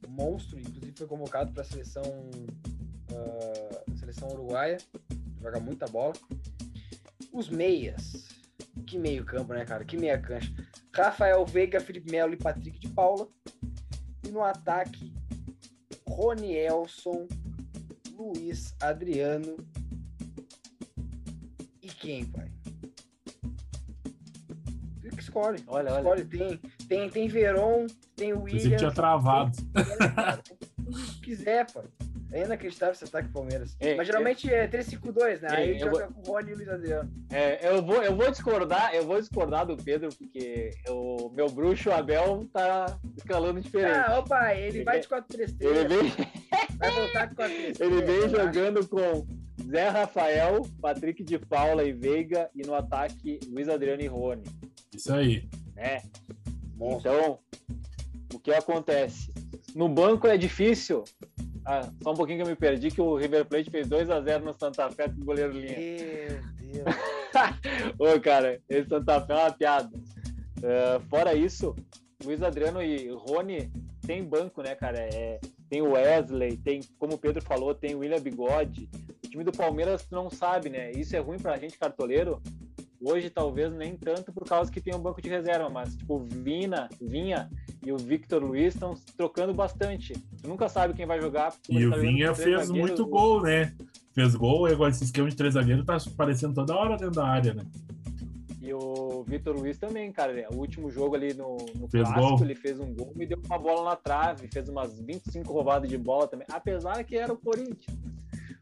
[0.08, 2.04] monstro, inclusive foi convocado para a seleção,
[3.12, 4.78] uh, seleção uruguaia,
[5.42, 6.14] joga muita bola.
[7.32, 8.28] Os meias,
[8.86, 9.86] que meio campo, né, cara?
[9.86, 10.54] Que meia cancha.
[10.98, 13.28] Rafael Veiga, Felipe Melo e Patrick de Paula.
[14.26, 15.14] E no ataque,
[16.08, 17.28] Rony Elson,
[18.14, 19.58] Luiz Adriano.
[21.82, 22.52] E quem, pai?
[25.18, 25.64] que escolhe.
[25.68, 26.08] Olha, escolhe.
[26.08, 26.26] olha.
[26.26, 26.58] Tem,
[26.88, 28.62] tem, tem Veron, tem o William.
[28.62, 29.58] Você tinha travado.
[29.58, 31.86] Se quiser, pai.
[32.32, 33.76] É inacreditável esse ataque Palmeiras.
[33.80, 35.48] É, Mas geralmente é, é 3-5-2, né?
[35.50, 36.14] É, Aí joga vou...
[36.14, 37.12] com o Rony e o Luiz Adriano.
[37.32, 41.90] É, eu, vou, eu vou discordar, eu vou discordar do Pedro, porque o meu bruxo
[41.90, 43.98] Abel tá escalando diferente.
[43.98, 45.56] Ah, opa, ele, ele vai de 4-3-3.
[45.60, 46.12] Ele vem...
[46.78, 47.78] Vai voltar de 4-3-3.
[47.80, 49.26] Ele vem jogando com
[49.70, 54.44] Zé Rafael, Patrick de Paula e Veiga, e no ataque Luiz Adriano e Rony.
[54.94, 55.48] Isso aí.
[55.76, 56.02] Né?
[56.80, 57.40] Então,
[58.34, 59.34] o que acontece?
[59.74, 61.04] No banco é difícil
[61.68, 64.22] ah, só um pouquinho que eu me perdi, que o River Plate fez 2 a
[64.22, 65.78] 0 no Santa Fé com o goleiro Linha.
[65.78, 66.96] Meu Deus.
[68.00, 69.90] Ô, cara, esse Santa Fé é uma piada.
[69.98, 71.76] Uh, fora isso,
[72.24, 73.70] Luiz Adriano e Rony
[74.06, 74.98] tem banco, né, cara?
[74.98, 78.90] É, tem o Wesley, tem, como o Pedro falou, tem o William Bigode.
[79.26, 80.92] O time do Palmeiras não sabe, né?
[80.92, 82.42] Isso é ruim pra gente, cartoleiro.
[83.02, 86.88] Hoje, talvez, nem tanto por causa que tem um banco de reserva, mas, tipo, Vina,
[87.02, 87.50] Vinha
[87.88, 90.12] e o Victor Luiz estão trocando bastante.
[90.42, 91.54] Tu nunca sabe quem vai jogar.
[91.70, 93.74] E o Vinha fez muito gol, né?
[94.14, 97.26] Fez gol, e agora esse esquema de três zagueiros tá aparecendo toda hora dentro da
[97.26, 97.66] área, né?
[98.62, 100.34] E o Vitor Luiz também, cara.
[100.52, 102.38] O último jogo ali no, no clássico, gol.
[102.42, 105.98] ele fez um gol e deu uma bola na trave, fez umas 25 roubadas de
[105.98, 106.46] bola também.
[106.52, 107.98] Apesar que era o Corinthians.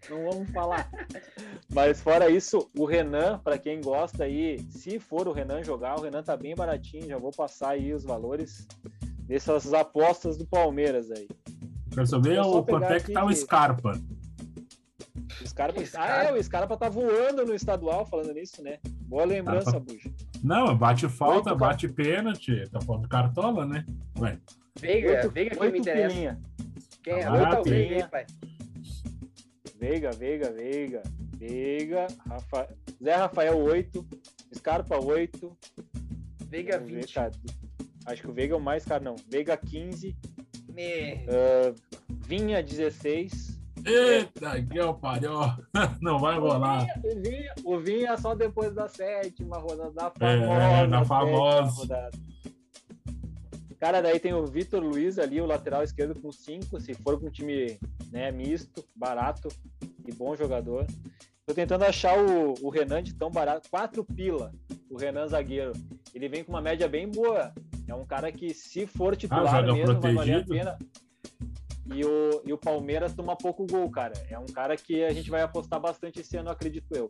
[0.09, 0.87] Não vamos falar.
[1.73, 6.03] Mas fora isso, o Renan, para quem gosta aí, se for o Renan jogar, o
[6.03, 8.67] Renan tá bem baratinho, já vou passar aí os valores
[9.27, 11.27] dessas apostas do Palmeiras aí.
[11.93, 13.99] Quero saber o quanto é que tá o Scarpa.
[15.41, 16.13] O Scarpa, Scarpa.
[16.13, 18.79] Ah, é, o Scarpa tá voando no estadual, falando nisso, né?
[19.01, 19.93] Boa lembrança, Scarpa.
[19.93, 20.11] Buja.
[20.43, 23.85] Não, bate falta, oito bate pênalti, tá falando cartola, né?
[24.19, 24.39] Ué.
[24.79, 26.09] Veiga, oito, Veiga que me interessa.
[26.09, 26.41] Pilinha.
[27.03, 27.23] Quem é?
[27.23, 28.25] Ah, oito Veiga, hein, pai?
[29.79, 31.03] Veiga, Veiga, Veiga,
[31.37, 32.67] Veiga, Rafa...
[33.03, 34.07] Zé Rafael 8,
[34.55, 35.57] Scarpa 8.
[36.47, 37.13] Veiga 20.
[37.13, 37.31] Ver,
[38.05, 39.15] Acho que o Veiga é o mais caro, não.
[39.29, 40.15] Veiga 15.
[40.69, 41.15] Me...
[41.25, 41.75] Uh,
[42.09, 43.55] Vinha 16.
[43.85, 45.55] Eita, que é o parió.
[46.01, 46.87] Não vai rolar.
[47.03, 50.63] O Vinha, o Vinha só depois da sétima rodada da famosa.
[50.63, 52.11] É, na famosa.
[53.79, 56.79] Cara, daí tem o Vitor Luiz ali, o lateral esquerdo com 5.
[56.79, 57.77] Se for com um time
[58.11, 59.49] né, misto, barato
[60.07, 60.87] e bom jogador.
[61.45, 63.69] Tô tentando achar o, o Renan de tão barato.
[63.69, 64.51] 4 pila,
[64.89, 65.73] o Renan zagueiro.
[66.11, 67.53] Ele vem com uma média bem boa
[67.87, 70.77] é um cara que, se for ah, titular ah, mesmo, vai valer a pena.
[71.93, 74.13] E o, e o Palmeiras toma pouco gol, cara.
[74.29, 77.09] É um cara que a gente vai apostar bastante esse ano, acredito eu.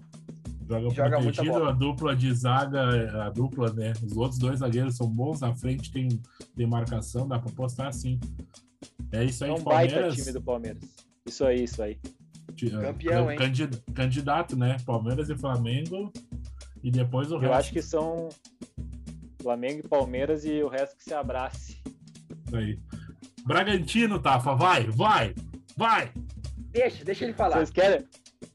[0.67, 3.93] Joga, Joga protegido, a dupla de zaga, a dupla, né?
[4.03, 6.09] Os outros dois zagueiros são bons, na frente tem,
[6.55, 8.19] tem marcação, dá pra apostar assim.
[9.11, 10.01] É isso aí, é um Palmeiras.
[10.01, 10.83] baita time do Palmeiras.
[11.25, 11.97] Isso aí, isso aí.
[12.81, 13.37] Campeão, hein?
[13.93, 14.77] Candidato, né?
[14.85, 16.11] Palmeiras e Flamengo.
[16.83, 17.51] E depois o eu resto.
[17.51, 18.29] Eu acho que são
[19.45, 21.77] Flamengo e Palmeiras e o resto que se abrace.
[22.51, 22.79] Aí.
[23.45, 25.35] Bragantino, Tafa, vai, vai,
[25.77, 26.11] vai.
[26.71, 27.57] Deixa, deixa ele falar.
[27.57, 28.07] Vocês querem,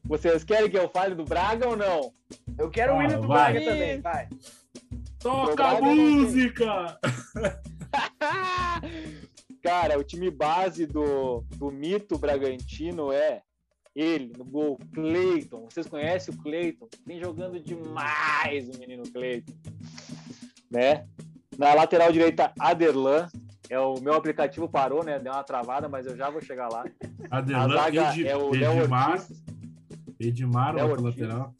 [0.03, 2.11] vocês querem que eu fale do Braga ou não?
[2.57, 3.53] Eu quero ah, o hino do vai.
[3.53, 4.27] Braga também, vai.
[5.17, 6.99] Toca a música!
[9.63, 13.41] Cara, o time base do, do mito Bragantino é
[13.95, 15.69] ele no gol, Cleiton.
[15.69, 16.89] Vocês conhecem o Cleiton?
[17.05, 19.53] Vem jogando demais o menino Cleiton
[20.71, 21.05] né?
[21.57, 23.27] Na lateral direita, Aderlan.
[23.69, 25.17] É o meu aplicativo parou, né?
[25.17, 26.83] Deu uma travada, mas eu já vou chegar lá.
[27.29, 29.11] Aderlan, Ed, é o Edmar.
[29.11, 29.43] Ortiz.
[30.19, 31.53] Edmar, Léo outro lateral.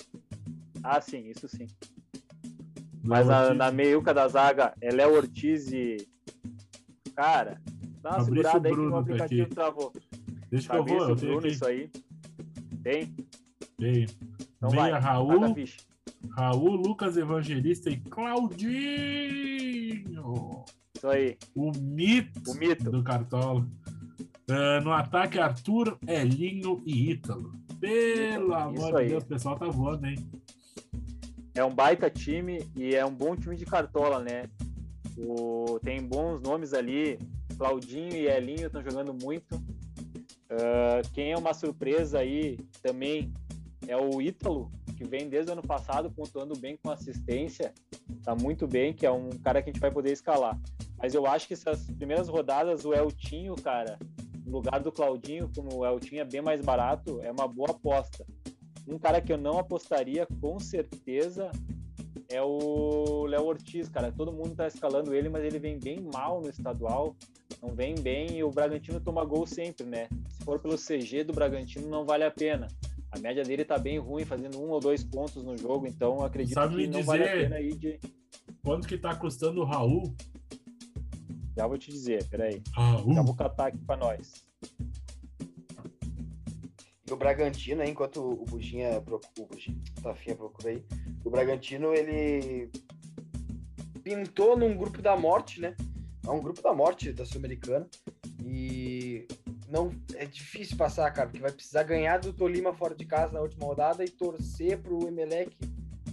[0.84, 1.68] Ah, sim, isso sim.
[3.04, 5.98] Mas na, na meiuca da zaga é Léo Ortiz e.
[7.16, 7.62] Cara,
[8.02, 9.94] dá uma Fabrício segurada aí Bruno que o tá aplicativo tá travou.
[10.50, 11.90] Deixa Fabrício que eu vou, eu Bruno, isso aí.
[12.84, 13.16] Tem?
[13.78, 14.06] Tem.
[14.58, 15.56] Então Meia vai, Raul.
[16.30, 18.64] Raul, Lucas Evangelista e Claudinho.
[20.96, 21.38] Isso aí.
[21.56, 22.92] O mito, o mito.
[22.92, 23.68] do Cartola.
[24.50, 27.54] Uh, no ataque, Arthur, Elinho e Ítalo.
[27.80, 30.18] Pelo amor de Deus, o pessoal tá voando, hein?
[31.56, 34.44] É um baita time e é um bom time de Cartola, né?
[35.18, 37.20] O, tem bons nomes ali.
[37.58, 39.56] Claudinho e Elinho estão jogando muito.
[39.56, 43.32] Uh, quem é uma surpresa aí também
[43.88, 47.74] é o Ítalo, que vem desde o ano passado pontuando bem com assistência.
[48.24, 50.60] Tá muito bem, que é um cara que a gente vai poder escalar.
[50.96, 53.98] Mas eu acho que essas primeiras rodadas, o Eltinho, cara,
[54.46, 58.24] no lugar do Claudinho, como o Eltinho é bem mais barato, é uma boa aposta.
[58.88, 61.50] Um cara que eu não apostaria com certeza
[62.30, 64.12] é o Léo Ortiz, cara.
[64.12, 67.16] Todo mundo tá escalando ele, mas ele vem bem mal no estadual.
[67.60, 70.08] Não vem bem e o Bragantino toma gol sempre, né?
[70.30, 72.68] Se for pelo CG do Bragantino, não vale a pena.
[73.12, 76.54] A média dele tá bem ruim, fazendo um ou dois pontos no jogo, então acredito
[76.54, 78.00] Sabe que me não dizer vale a pena aí de.
[78.64, 80.16] Quanto que tá custando o Raul?
[81.58, 82.62] Já vou te dizer, peraí.
[82.74, 83.14] Raul.
[83.14, 84.46] Já vou catar aqui pra nós.
[87.06, 90.82] E o Bragantino, enquanto o Buginha procura, o Buginha, Tafinha procura aí,
[91.26, 92.72] o Bragantino, ele
[94.02, 95.76] pintou num grupo da morte, né?
[96.26, 97.88] É um grupo da morte da Sul-Americana.
[98.46, 99.28] E
[99.72, 103.40] não é difícil passar, cara, porque vai precisar ganhar do Tolima fora de casa na
[103.40, 105.56] última rodada e torcer pro Emelec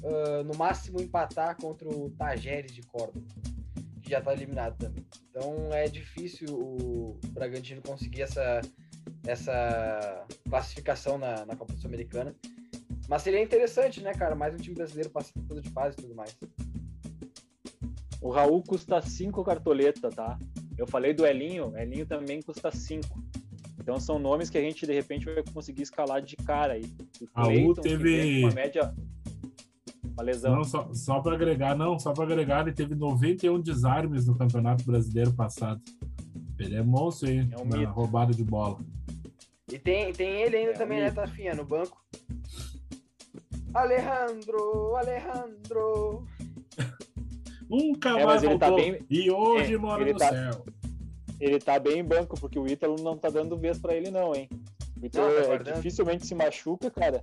[0.03, 3.27] uh, no máximo empatar contra o Tajeres de Córdoba,
[4.01, 5.05] que já tá eliminado também.
[5.29, 8.61] Então é difícil o Bragantino conseguir essa,
[9.27, 12.35] essa classificação na, na Copa Sul-Americana.
[13.09, 14.37] Mas seria interessante, né, cara?
[14.37, 16.37] Mais um time brasileiro passando de fase e tudo mais.
[18.21, 20.39] O Raul custa 5 cartoleta, tá?
[20.77, 23.38] Eu falei do Elinho, Elinho também custa 5.
[23.89, 26.85] Então são nomes que a gente de repente vai conseguir escalar de cara aí.
[27.23, 28.95] O que teve- uma média
[30.13, 30.57] uma lesão.
[30.57, 34.85] Não, só, só para agregar, não, só para agregar, ele teve 91 desarmes no Campeonato
[34.85, 35.81] Brasileiro passado.
[36.59, 37.91] Ele é monstro aí, É um na mito.
[37.93, 38.79] roubada de bola.
[39.73, 41.11] E tem, tem ele ainda É, também, o né.
[41.11, 42.05] Tafinha, no banco.
[43.73, 46.27] Alejandro, Alejandro.
[47.71, 48.77] Nunca É, mais tá voltou.
[48.77, 50.65] bem- E hoje é, mora no tá- céu.
[51.41, 54.35] Ele tá bem em banco, porque o Ítalo não tá dando vez pra ele, não,
[54.35, 54.49] hein?
[55.01, 57.23] O Ítalo Não, tá é, dificilmente se machuca, cara.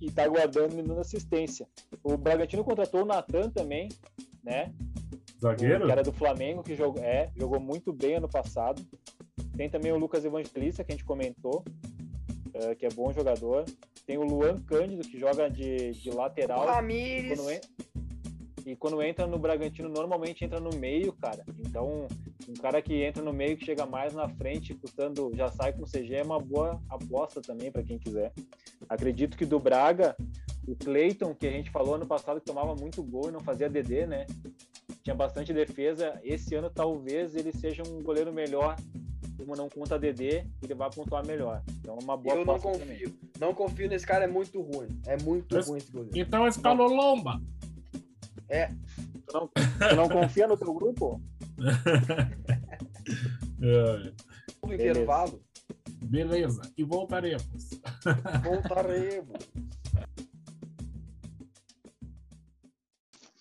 [0.00, 1.68] E tá guardando e dando assistência.
[2.02, 3.88] O Bragantino contratou o Natan também,
[4.42, 4.72] né?
[5.40, 5.84] Zagueiro?
[5.86, 8.82] que era do Flamengo, que jogou, é, jogou muito bem ano passado.
[9.56, 11.62] Tem também o Lucas Evangelista, que a gente comentou,
[12.54, 13.64] é, que é bom jogador.
[14.06, 16.66] Tem o Luan Cândido, que joga de, de O lateral.
[16.66, 17.38] Ramires.
[17.38, 17.60] Quando en-
[18.70, 21.44] E quando entra no Bragantino, normalmente entra no meio, cara.
[21.58, 22.06] Então,
[22.48, 25.82] um cara que entra no meio, que chega mais na frente, custando, já sai com
[25.84, 28.32] CG, é uma boa aposta também para quem quiser.
[28.88, 30.14] Acredito que do Braga,
[30.68, 33.68] o Cleiton, que a gente falou ano passado que tomava muito gol e não fazia
[33.68, 34.24] DD, né?
[35.02, 36.20] Tinha bastante defesa.
[36.22, 38.76] Esse ano, talvez, ele seja um goleiro melhor.
[39.36, 41.60] Como não conta DD, ele vai pontuar melhor.
[41.80, 42.98] Então, é uma boa Eu não aposta também.
[43.00, 43.18] confio.
[43.40, 44.86] Não confio nesse cara, é muito ruim.
[45.08, 46.16] É muito Mas- ruim esse goleiro.
[46.16, 47.40] Então escalou Lomba.
[49.26, 51.20] Tu não, tu não confia no teu grupo?
[53.62, 54.12] É,
[54.62, 54.90] No Beleza.
[54.90, 55.42] intervalo,
[56.04, 57.70] beleza, e voltaremos.
[58.44, 59.38] voltaremos.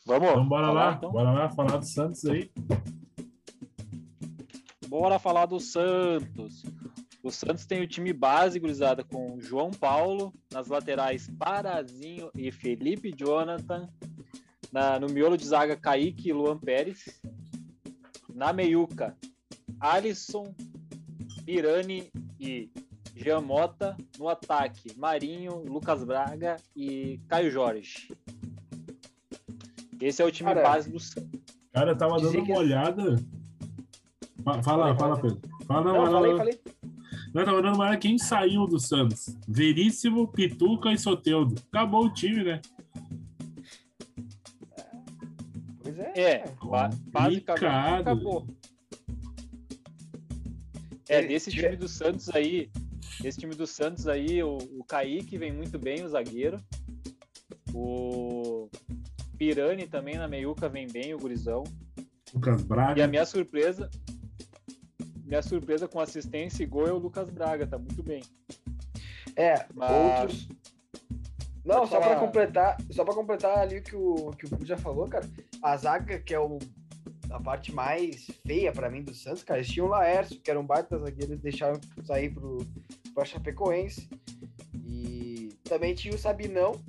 [0.05, 1.11] Vamos, Então bora falar, lá, então?
[1.11, 2.51] bora lá falar do Santos aí.
[4.87, 6.63] Bora falar do Santos.
[7.21, 13.13] O Santos tem o time base, gurizada, com João Paulo, nas laterais Parazinho e Felipe
[13.15, 13.87] Jonathan.
[14.71, 17.03] Na- no miolo de zaga, Kaique e Luan Pérez.
[18.33, 19.17] Na meiuca,
[19.79, 20.53] Alisson,
[21.45, 22.69] Pirani e
[23.15, 23.97] Jean Mota.
[24.17, 28.09] No ataque, Marinho, Lucas Braga e Caio Jorge.
[29.99, 31.39] Esse é o time Cara, base do Santos.
[31.73, 33.15] Cara, eu tava Dizer dando que uma esse- olhada.
[34.43, 35.35] Fa- Fala, Falei, fala, falei.
[35.35, 35.65] Pedro.
[35.65, 36.37] Fala, não, Não, fala, falei, não.
[36.37, 36.59] falei.
[37.35, 39.35] Eu tava dando uma olhada quem saiu do Santos.
[39.47, 41.61] Veríssimo, Pituca e Soteudo.
[41.71, 42.61] Acabou o time, né?
[45.99, 46.21] É.
[46.21, 48.47] É, ba- basicamente acabou.
[51.07, 52.69] É, desse tiver- time do Santos aí,
[53.23, 56.57] esse time do Santos aí, o, o Kaique vem muito bem, o zagueiro.
[57.73, 58.69] O
[59.37, 61.63] Pirani também na meiuca vem bem, o gurizão.
[62.33, 63.07] Lucas E a Braga.
[63.07, 63.89] minha surpresa,
[65.25, 68.21] minha surpresa com assistência e gol é o Lucas Braga, tá muito bem.
[69.35, 70.47] É, Mas- outros.
[71.65, 72.15] Não, Pode só falar.
[72.15, 75.29] pra completar, só para completar ali o que o que o já falou, cara.
[75.61, 76.57] A zaga que é o
[77.29, 80.59] a parte mais feia pra mim do Santos, cara, eles tinham o Laércio, que era
[80.59, 82.65] um baita zagueiro, eles deixaram sair pro
[83.13, 84.09] pra Chapecoense.
[84.85, 86.79] E também tinha o Sabinão,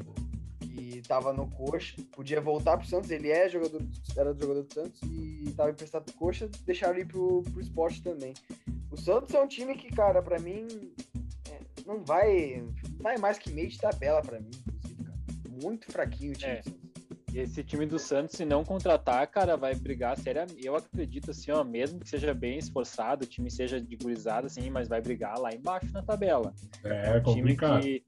[0.60, 3.82] que tava no Coxa, podia voltar pro Santos, ele é jogador,
[4.16, 8.32] era jogador do Santos e tava emprestado pro Coxa, deixaram ele pro, pro esporte também.
[8.90, 10.66] O Santos é um time que, cara, pra mim,
[11.86, 12.62] não vai,
[13.00, 15.16] vai mais que meio de tabela pra mim, inclusive, cara.
[15.62, 16.60] Muito fraquinho o time É.
[16.60, 16.80] do Santos.
[17.34, 20.64] esse time do Santos, se não contratar, cara, vai brigar seriamente.
[20.66, 24.68] Eu acredito, assim, ó, mesmo que seja bem esforçado, o time seja de gurizada, assim,
[24.70, 26.52] mas vai brigar lá embaixo na tabela.
[26.84, 27.82] É, um time complicado.
[27.82, 28.04] que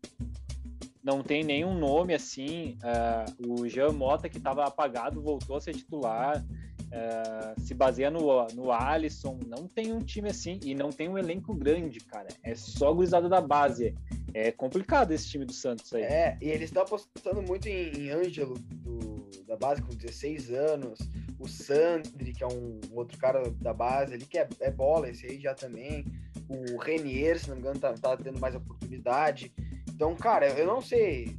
[1.04, 2.76] não tem nenhum nome, assim.
[2.82, 6.44] uh, o Jean Mota, que estava apagado, voltou a ser titular.
[6.92, 11.16] Uh, se baseia no, no Alisson, não tem um time assim e não tem um
[11.16, 12.28] elenco grande, cara.
[12.42, 13.94] É só gurizada da base.
[14.34, 16.02] É complicado esse time do Santos aí.
[16.02, 20.98] É, e eles estão apostando muito em, em Ângelo, do, da base, com 16 anos.
[21.38, 25.26] O Sandri, que é um outro cara da base ali, que é, é bola, esse
[25.26, 26.04] aí já também.
[26.46, 29.50] O Renier, se não me engano, tá, tá tendo mais oportunidade.
[29.88, 31.38] Então, cara, eu não sei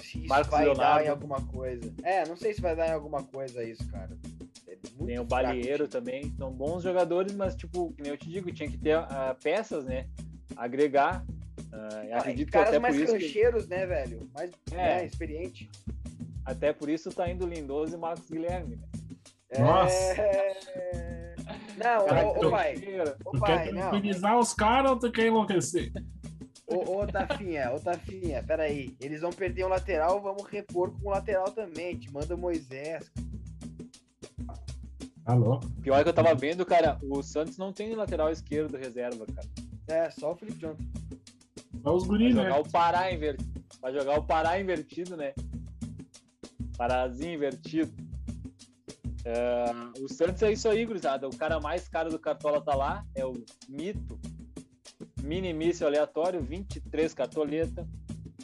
[0.00, 0.98] se isso Marcos vai Leonardo.
[0.98, 1.92] dar em alguma coisa.
[2.02, 4.16] É, não sei se vai dar em alguma coisa isso, cara.
[5.02, 8.52] É Tem o Balieiro também, são bons jogadores, mas, tipo, que nem eu te digo,
[8.52, 10.06] tinha que ter ah, peças, né?
[10.56, 11.24] Agregar.
[11.72, 13.12] Ah, acredito que caras até por mais isso.
[13.14, 14.28] que- cancheiros, né, velho?
[14.34, 14.76] Mais É.
[14.76, 15.70] né, experiente.
[16.44, 18.76] até por isso tá indo Lindoso e Marcos Guilherme.
[18.76, 19.58] né?
[19.58, 19.94] Nossa.
[20.20, 21.34] É...
[21.76, 22.74] Não, Cara, ô, ô, pai.
[23.24, 23.80] Ô, Tu pai, quer não.
[23.90, 25.92] tranquilizar os caras ou tu quer enlouquecer?
[26.66, 28.94] Ô, ô, Tafinha, ô, Tafinha, peraí.
[29.00, 31.96] Eles vão perder um lateral, vamos repor com o lateral também.
[31.98, 33.10] Te manda o Moisés.
[35.24, 35.70] Tá louco?
[35.82, 39.48] Pior que eu tava vendo, cara, o Santos não tem lateral esquerdo reserva, cara.
[39.88, 40.84] É, só o Felipe Jonathan.
[41.82, 42.44] Só os guris, né?
[42.44, 43.64] jogar o Pará invertido.
[43.80, 45.32] Vai jogar o Pará invertido, né?
[46.76, 47.92] Parazinho invertido.
[49.24, 49.64] É,
[50.00, 51.28] o Santos é isso aí, gurizada.
[51.28, 53.32] O cara mais caro do Cartola tá lá, é o
[53.68, 54.18] Mito.
[55.22, 57.14] Mini míssil aleatório, 23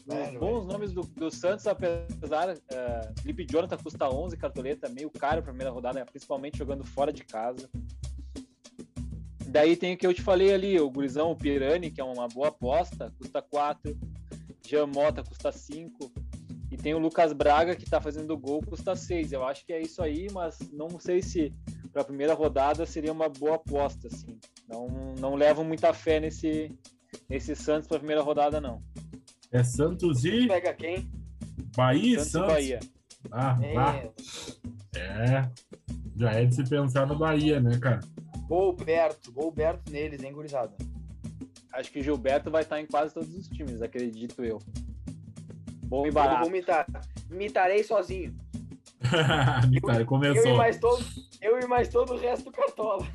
[0.09, 0.65] Os bons velho.
[0.65, 2.57] nomes do, do Santos, apesar.
[2.71, 7.25] é, Felipe Jonathan custa 11 cartoleta, meio caro pra primeira rodada, principalmente jogando fora de
[7.25, 7.69] casa.
[9.47, 12.29] Daí tem o que eu te falei ali, o Gurizão, o Pirani, que é uma
[12.29, 13.97] boa aposta, custa 4.
[14.67, 16.13] Jean Mota custa 5.
[16.71, 19.33] E tem o Lucas Braga, que tá fazendo gol, custa 6.
[19.33, 21.53] Eu acho que é isso aí, mas não sei se
[21.91, 24.39] para a primeira rodada seria uma boa aposta, assim.
[24.69, 24.87] Não,
[25.19, 26.71] não levo muita fé nesse,
[27.29, 28.83] nesse Santos para a primeira rodada, não.
[29.53, 31.11] É Santos e Pega quem?
[31.77, 32.53] Bahia e Santos, Santos.
[32.55, 32.81] Bahia.
[33.33, 33.59] Ah.
[33.63, 35.51] É, É.
[36.17, 38.01] Já é de se pensar no Bahia, né, cara?
[38.49, 39.31] Golberto.
[39.33, 40.75] Golberto neles, hein, gurizada?
[41.73, 44.59] Acho que Gilberto vai estar em quase todos os times, acredito eu.
[45.85, 46.41] Bom e Eu barato.
[46.41, 46.87] vou imitar.
[47.31, 48.35] Imitarei sozinho.
[49.71, 50.57] Mitarei Eu e começou.
[50.57, 51.05] mais todo,
[51.41, 53.07] eu e mais todo o resto do Cartola.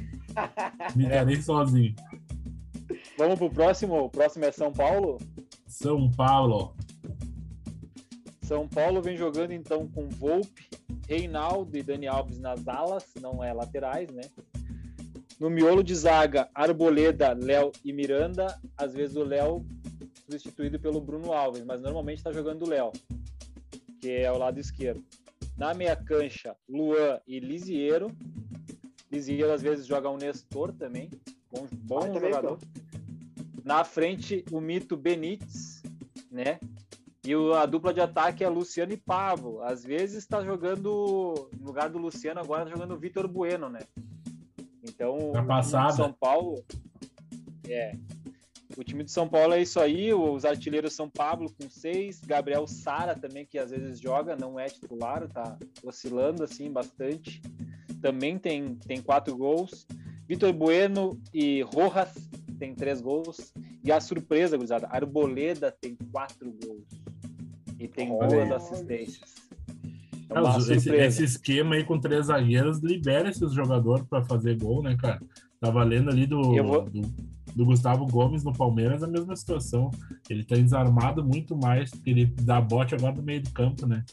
[0.95, 1.93] Mitarei sozinho.
[3.17, 3.95] Vamos pro próximo.
[4.05, 5.17] O próximo é São Paulo.
[5.73, 6.75] São Paulo.
[8.43, 10.69] São Paulo vem jogando então com Volpe,
[11.09, 14.21] Reinaldo e Dani Alves nas alas, não é laterais, né?
[15.39, 18.55] No miolo de zaga, Arboleda, Léo e Miranda.
[18.77, 19.65] Às vezes o Léo
[20.29, 22.91] substituído pelo Bruno Alves, mas normalmente está jogando o Léo,
[23.99, 25.03] que é o lado esquerdo.
[25.57, 28.11] Na meia cancha, Luan e Lisiero.
[29.11, 31.09] Lisiero às vezes joga o Nestor também,
[31.51, 32.59] bom, bom Ah, também, jogador.
[33.63, 35.81] Na frente, o mito Benítez,
[36.31, 36.59] né?
[37.25, 39.61] E o- a dupla de ataque é Luciano e Pablo.
[39.61, 43.79] Às vezes está jogando, no lugar do Luciano, agora tá jogando o Vitor Bueno, né?
[44.83, 45.89] Então, o Na time passada.
[45.91, 46.63] de São Paulo.
[47.67, 47.95] É.
[48.75, 50.13] O time de São Paulo é isso aí.
[50.13, 54.65] Os artilheiros são Pablo com seis, Gabriel Sara também, que às vezes joga, não é
[54.65, 57.41] titular, tá oscilando assim bastante.
[58.01, 59.87] Também tem, tem quatro gols.
[60.27, 62.13] Vitor Bueno e Rojas
[62.59, 63.53] tem três gols.
[63.83, 66.87] E a surpresa, gurizada, Arboleda tem quatro gols.
[67.79, 69.33] E tem Olha duas assistências.
[70.29, 74.57] É É, os- esse, esse esquema aí com três zagueiros libera esses jogadores para fazer
[74.57, 75.21] gol, né, cara?
[75.59, 77.01] Tava lendo ali do, vou- do,
[77.55, 79.91] do Gustavo Gomes no Palmeiras a mesma situação.
[80.29, 84.03] Ele tá desarmado muito mais, porque ele dá bote agora no meio do campo, né?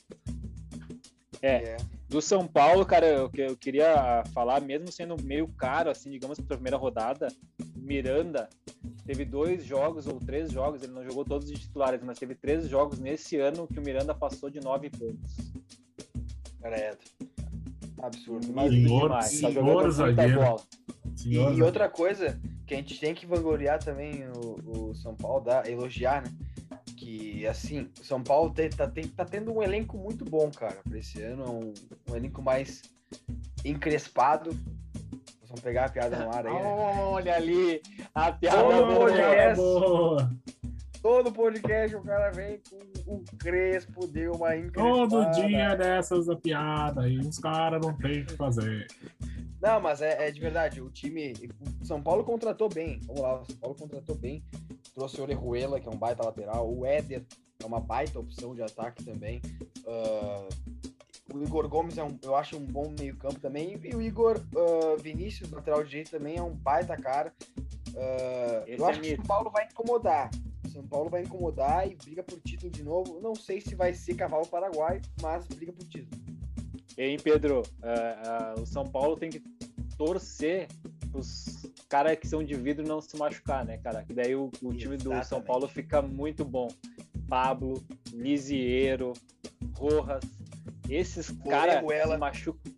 [1.43, 1.77] É.
[2.11, 6.41] Do São Paulo, cara, eu, que- eu queria falar, mesmo sendo meio caro, assim, digamos,
[6.41, 7.29] para a primeira rodada,
[7.77, 8.49] o Miranda
[9.07, 12.69] teve dois jogos ou três jogos, ele não jogou todos os titulares, mas teve três
[12.69, 15.37] jogos nesse ano que o Miranda passou de nove pontos.
[16.61, 16.99] Credo.
[18.03, 18.47] Absurdo.
[18.47, 19.25] Muito Mas, Senhor- demais.
[19.25, 20.57] Tá senhor jogando muita zagueiro.
[21.15, 25.15] e, Senhor, e outra coisa que a gente tem que vangloriar também o, o São
[25.15, 26.31] Paulo, dá, elogiar, né?
[27.11, 28.87] Que, assim, o São Paulo tá,
[29.17, 31.45] tá tendo um elenco muito bom, cara, pra esse ano.
[31.45, 31.75] Um,
[32.09, 32.83] um elenco mais
[33.65, 34.51] encrespado.
[35.49, 36.63] Vamos pegar a piada no ar aí, né?
[36.63, 37.83] Olha ali,
[38.15, 38.97] a piada boa.
[38.97, 39.57] podcast.
[39.57, 40.31] boa.
[41.03, 42.61] Todo podcast o cara vem
[43.05, 45.09] com o Crespo, deu uma encrespada.
[45.09, 48.87] Todo dia dessas a piada aí, os caras não tem o que fazer.
[49.61, 50.81] Não, mas é, é de verdade.
[50.81, 51.33] O time.
[51.81, 53.01] O São Paulo contratou bem.
[53.05, 54.45] Vamos lá, o São Paulo contratou bem.
[55.01, 56.71] Trouxe o Orejuela, que é um baita lateral.
[56.71, 57.25] O Éder
[57.59, 59.41] é uma baita opção de ataque também.
[59.87, 60.47] Ah,
[61.33, 63.81] o O Igor Gomes é um, eu acho um bom meio-campo também.
[63.83, 67.33] E o Igor uh, Vinícius, lateral direito, também é um baita cara.
[67.95, 70.31] Uh, eu é acho que o São Paulo vai incomodar.
[70.71, 73.21] São Paulo vai incomodar e briga por título de novo.
[73.23, 76.21] Não sei se vai ser cavalo paraguai, mas briga por título.
[76.99, 79.41] E Pedro, uh, uh, o São Paulo tem que
[79.97, 80.69] torcer
[81.15, 81.60] os
[81.91, 84.05] caras que são de vidro não se machucar, né, cara?
[84.05, 86.69] Que daí o, o time do São Paulo fica muito bom.
[87.29, 89.13] Pablo, Lisiero,
[89.77, 90.23] Rojas,
[90.89, 92.73] esses caras se machucam,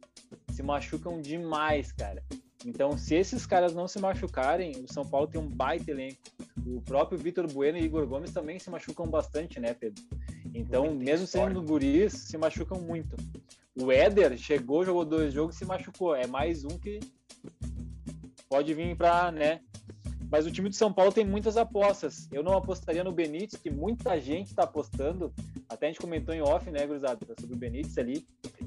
[0.51, 2.23] se machucam demais, cara.
[2.65, 6.19] Então, se esses caras não se machucarem, o São Paulo tem um baita elenco.
[6.67, 10.03] O próprio Vitor Bueno e Igor Gomes também se machucam bastante, né, Pedro?
[10.55, 13.17] Então, mesmo sendo do guris, se machucam muito.
[13.75, 16.15] O Éder chegou, jogou dois jogos e se machucou.
[16.15, 17.01] É mais um que
[18.53, 19.61] pode vir para, né?
[20.30, 22.28] Mas o time de São Paulo tem muitas apostas.
[22.30, 25.32] Eu não apostaria no Benítez, que muita gente está apostando.
[25.68, 28.26] Até a gente comentou em off, né, Gruzado, sobre o Benítez ali.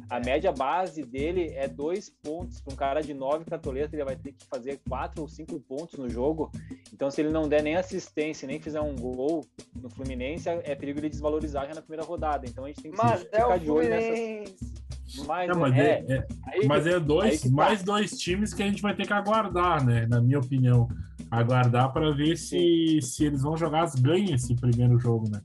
[0.10, 2.62] A média base dele é dois pontos.
[2.62, 6.00] Para um cara de nove cartoletas, ele vai ter que fazer quatro ou cinco pontos
[6.00, 6.52] no jogo.
[6.92, 11.00] Então, se ele não der nem assistência, nem fizer um gol no Fluminense, é perigo
[11.00, 12.48] de desvalorizar já na primeira rodada.
[12.48, 14.85] Então, a gente tem que Mas ficar é de olho nessas.
[15.26, 17.50] Mas, não, mas é, é, é aí, mas é dois, tá.
[17.50, 20.06] mais dois times que a gente vai ter que aguardar, né?
[20.08, 20.88] Na minha opinião.
[21.32, 25.42] Aguardar para ver se, se eles vão jogar as ganhas esse primeiro jogo, né?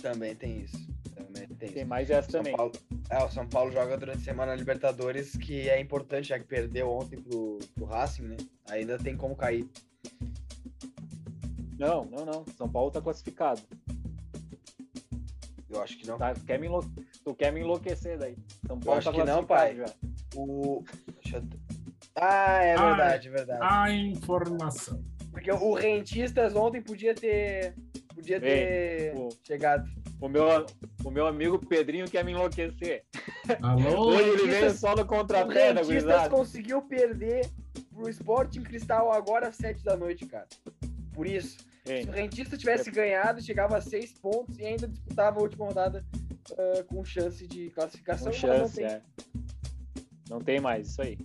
[0.00, 0.76] Também tem isso.
[1.14, 2.56] Também tem, tem mais essa São também.
[2.56, 2.72] Paulo,
[3.08, 6.90] é, o São Paulo joga durante a semana Libertadores, que é importante, já que perdeu
[6.90, 8.36] ontem pro, pro Racing, né?
[8.68, 9.68] Ainda tem como cair.
[11.78, 12.44] Não, não, não.
[12.56, 13.62] São Paulo tá classificado.
[15.70, 16.18] Eu acho que não.
[16.18, 18.36] Tá, quer me enlouquecer Tu quer me enlouquecer daí.
[18.66, 19.76] São Paulo eu acho tá que não, pai.
[19.76, 19.86] Já.
[20.34, 20.84] O...
[21.32, 21.42] Eu...
[22.16, 23.60] Ah, é verdade, é verdade.
[23.62, 25.02] A informação.
[25.30, 27.74] Porque o Rentistas ontem podia ter.
[28.14, 29.88] Podia ter o, chegado.
[30.20, 30.66] O meu,
[31.04, 33.04] o meu amigo Pedrinho quer me enlouquecer.
[33.62, 34.10] Alô?
[34.10, 37.48] Hoje ele veio só no contrapé, O Rentistas conseguiu perder
[37.92, 40.46] pro Sporting Cristal agora às sete da noite, cara.
[41.12, 41.58] Por isso.
[41.84, 46.04] Se o Rentista tivesse ganhado, chegava a seis pontos e ainda disputava a última rodada
[46.50, 48.32] uh, com chance de classificação.
[48.32, 48.96] Com chance, não tem.
[48.96, 49.02] É.
[50.28, 51.18] Não tem mais, isso aí.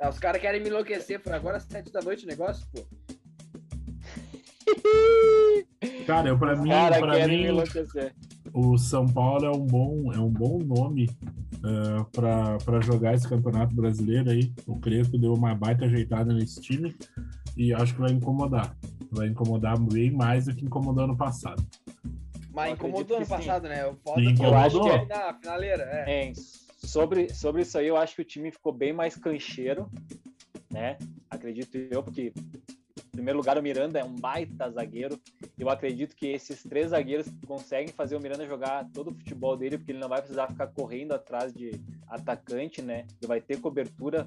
[0.00, 1.20] Ah, os caras querem me enlouquecer.
[1.20, 2.84] Foi agora às sete da noite o negócio, pô.
[6.06, 7.46] Cara, eu, pra os mim, pra mim
[8.52, 11.10] o São Paulo é um bom, é um bom nome
[11.56, 14.50] uh, para jogar esse campeonato brasileiro aí.
[14.66, 16.96] O Crespo deu uma baita ajeitada nesse time
[17.54, 18.74] e acho que vai incomodar.
[19.10, 21.62] Vai incomodar bem mais do que incomodou ano passado.
[22.56, 23.86] Mas incomodou ano passado, né?
[23.86, 26.30] O foda eu acho que é na finaleira, é.
[26.30, 26.32] é.
[26.78, 29.90] sobre, sobre isso aí, eu acho que o time ficou bem mais cancheiro,
[30.72, 30.96] né?
[31.28, 35.20] Acredito eu, porque em primeiro lugar o Miranda é um baita zagueiro.
[35.58, 39.76] Eu acredito que esses três zagueiros conseguem fazer o Miranda jogar todo o futebol dele,
[39.76, 41.72] porque ele não vai precisar ficar correndo atrás de
[42.08, 43.06] atacante, né?
[43.20, 44.26] Ele vai ter cobertura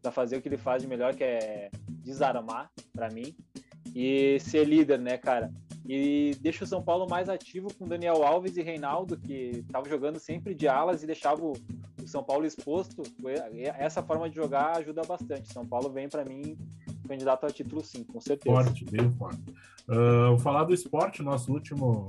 [0.00, 1.70] para fazer o que ele faz de melhor, que é
[2.02, 3.36] desarmar, para mim,
[3.94, 5.52] e ser líder, né, cara?
[5.88, 10.18] E deixa o São Paulo mais ativo com Daniel Alves e Reinaldo, que estavam jogando
[10.18, 11.54] sempre de alas e deixava o,
[12.04, 13.02] São Paulo exposto.
[13.78, 15.50] Essa forma de jogar ajuda bastante.
[15.50, 16.58] São Paulo vem, para mim,
[17.08, 18.54] candidato a título sim, com certeza.
[18.54, 19.40] Forte, bem forte.
[19.88, 22.06] Uh, vou falar do esporte, nosso último,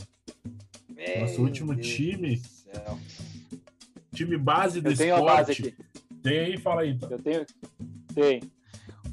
[0.90, 2.42] Meu nosso último Deus time.
[4.14, 5.32] Time base do Eu tenho esporte.
[5.32, 5.76] A base aqui.
[6.22, 6.92] Tem aí, fala aí.
[6.92, 7.10] Então.
[7.10, 7.46] Eu tenho.
[8.14, 8.42] Tem.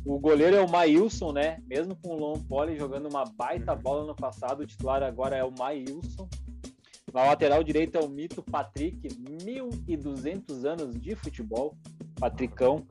[0.07, 1.61] O goleiro é o Maílson, né?
[1.66, 5.42] Mesmo com o Lon Poli jogando uma baita bola no passado, o titular agora é
[5.42, 6.28] o Maílson.
[7.12, 11.76] Na lateral direita é o mito Patrick, 1.200 anos de futebol,
[12.20, 12.86] Patricão.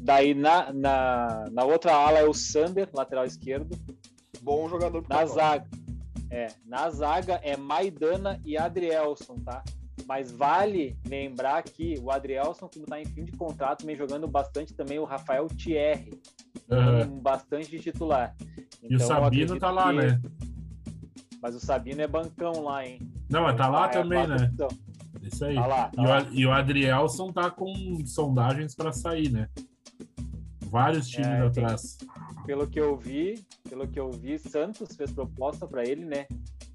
[0.00, 3.74] Daí na, na, na outra ala é o Sander, lateral esquerdo.
[4.42, 5.02] Bom jogador.
[5.08, 5.66] Na zaga,
[6.30, 9.64] é, na zaga é Maidana e Adrielson, tá?
[10.08, 14.72] Mas vale lembrar que o Adrielson, como está em fim de contrato, vem jogando bastante
[14.72, 16.18] também o Rafael Thierry,
[16.70, 17.20] uhum.
[17.20, 18.34] bastante de titular.
[18.82, 19.96] Então, e o então, Sabino tá lá, que...
[19.96, 20.22] né?
[21.42, 23.00] Mas o Sabino é bancão lá, hein?
[23.28, 24.50] Não, mas tá lá ah, também, né?
[25.20, 25.54] Isso aí.
[25.56, 26.22] Tá lá, tá e, lá.
[26.22, 29.50] O, e o Adrielson tá com sondagens para sair, né?
[30.70, 31.98] Vários times é, atrás.
[31.98, 32.08] Tem,
[32.46, 36.26] pelo que eu vi, pelo que eu vi, Santos fez proposta para ele, né?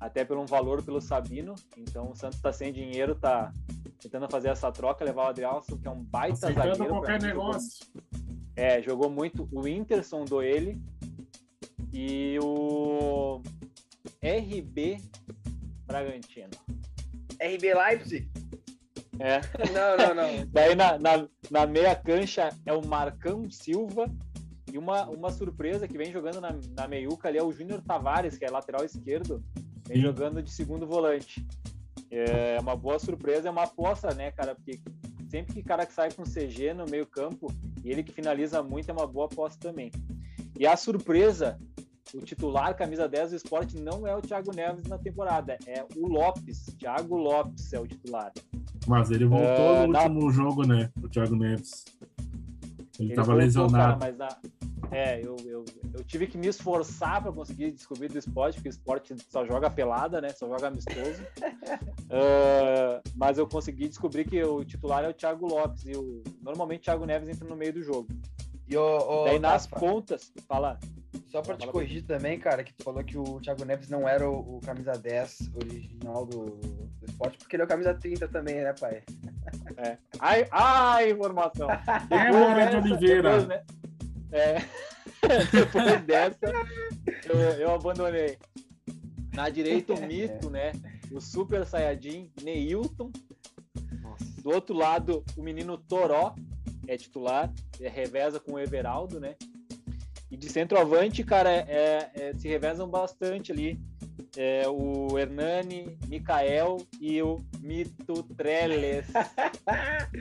[0.04, 1.56] Até pelo um valor pelo Sabino.
[1.78, 3.54] Então o Santos está sem dinheiro, tá
[4.02, 6.90] tentando fazer essa troca, levar o Adrielson, que é um baita Aceitando zagueiro.
[6.90, 7.86] qualquer negócio.
[7.86, 8.22] Jogou,
[8.56, 9.48] é, jogou muito.
[9.50, 10.78] O Inter sondou ele
[11.94, 13.42] e o
[14.22, 14.98] RB
[15.86, 16.52] Bragantino.
[17.42, 18.30] RB Leipzig?
[19.20, 19.40] É.
[19.72, 20.46] Não, não, não.
[20.52, 24.08] Daí na, na, na meia cancha é o Marcão Silva
[24.70, 28.38] e uma, uma surpresa que vem jogando na, na meiuca ali é o Júnior Tavares,
[28.38, 29.42] que é lateral esquerdo,
[29.88, 31.46] vem jogando de segundo volante.
[32.10, 34.54] É uma boa surpresa, é uma aposta, né, cara?
[34.56, 34.80] Porque
[35.30, 37.52] sempre que cara que sai com CG no meio campo
[37.84, 39.92] e ele que finaliza muito é uma boa aposta também.
[40.60, 41.58] E a surpresa,
[42.14, 46.08] o titular camisa 10 do esporte não é o Thiago Neves na temporada, é o
[46.08, 46.66] Lopes.
[46.78, 48.32] Thiago Lopes é o titular.
[48.88, 50.04] Mas ele voltou uh, no na...
[50.04, 50.92] último jogo, né?
[51.02, 51.86] O Thiago Neves.
[53.00, 54.00] Ele, ele tava voltou, lesionado.
[54.00, 54.38] Cara, mas na...
[54.94, 58.72] É, eu, eu, eu tive que me esforçar para conseguir descobrir do esporte, porque o
[58.72, 60.30] esporte só joga pelada, né?
[60.30, 61.24] Só joga amistoso.
[61.42, 66.82] uh, mas eu consegui descobrir que o titular é o Thiago Lopes e o, normalmente
[66.82, 68.08] o Thiago Neves entra no meio do jogo.
[68.68, 70.80] E o, o Daí nas pontas, fala.
[71.28, 74.30] Só para te corrigir também, cara, que tu falou que o Thiago Neves não era
[74.30, 78.56] o, o camisa 10 original do, do esporte, porque ele é o camisa 30 também,
[78.56, 79.02] né, pai?
[79.78, 79.98] É.
[80.20, 81.68] Ai, ai, informação.
[82.12, 83.40] É, Moura de Oliveira.
[83.40, 83.64] Depois, né?
[84.34, 84.58] É.
[85.54, 86.52] depois dessa,
[87.30, 88.38] eu, eu, abandonei.
[89.34, 90.74] Na direita, o mito, né?
[91.12, 93.12] O Super Saiyajin, Neilton.
[94.44, 96.36] Do outro lado, o menino Toró,
[96.88, 99.36] é titular, é, reveza com o Everaldo, né?
[100.30, 103.80] E de centroavante, cara, é, é, se revezam bastante ali.
[104.36, 109.06] É, o Hernani, Mikael e o Mito Trellis.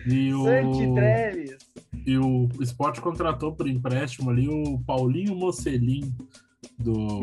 [0.07, 0.45] e o...
[0.45, 1.59] Santi Trellis.
[2.05, 6.13] E o Sport contratou por empréstimo ali o Paulinho Mocelin
[6.79, 7.21] do,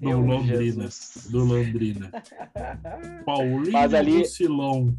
[0.00, 0.88] do Londrina.
[1.30, 2.12] Do Londrina.
[3.24, 4.92] Paulinho Mas ali, Silon.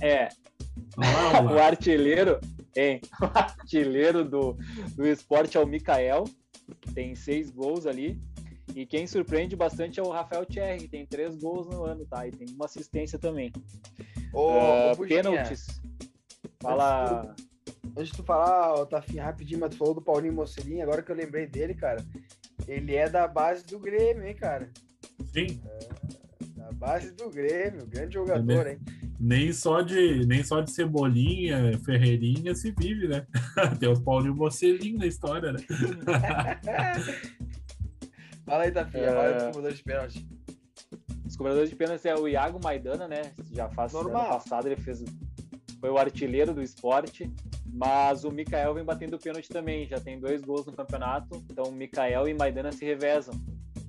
[0.00, 0.28] É.
[0.96, 2.38] o artilheiro,
[2.76, 3.00] hein?
[3.20, 4.56] O artilheiro do,
[4.94, 6.24] do esporte é o Mikael,
[6.94, 8.20] tem seis gols ali.
[8.74, 12.28] E quem surpreende bastante é o Rafael Thierry, que tem três gols no ano, tá?
[12.28, 13.50] E tem uma assistência também.
[14.32, 15.82] Ô, uh, pênaltis.
[16.62, 17.22] Fala.
[17.22, 17.49] Antes
[17.82, 21.46] de tu falar, Tafinha, rapidinho, mas tu falou do Paulinho Mocelin, agora que eu lembrei
[21.46, 22.04] dele, cara.
[22.68, 24.70] Ele é da base do Grêmio, hein, cara?
[25.32, 25.60] Sim.
[25.64, 25.78] É,
[26.56, 28.78] da base do Grêmio, grande jogador, hein?
[29.18, 33.26] Nem só de, nem só de Cebolinha, Ferreirinha se vive, né?
[33.78, 35.58] Tem os Paulinho Mocelin na história, né?
[38.46, 39.12] Fala aí, Tafinha, é...
[39.12, 40.26] fala aí do de pênalti.
[41.26, 43.32] Os cobradores de pênalti é o Iago Maidana, né?
[43.52, 44.22] Já faz Normal.
[44.22, 45.04] ano passado ele fez
[45.80, 47.32] foi o artilheiro do esporte,
[47.72, 52.28] mas o Mikael vem batendo pênalti também, já tem dois gols no campeonato, então Mikael
[52.28, 53.34] e Maidana se revezam.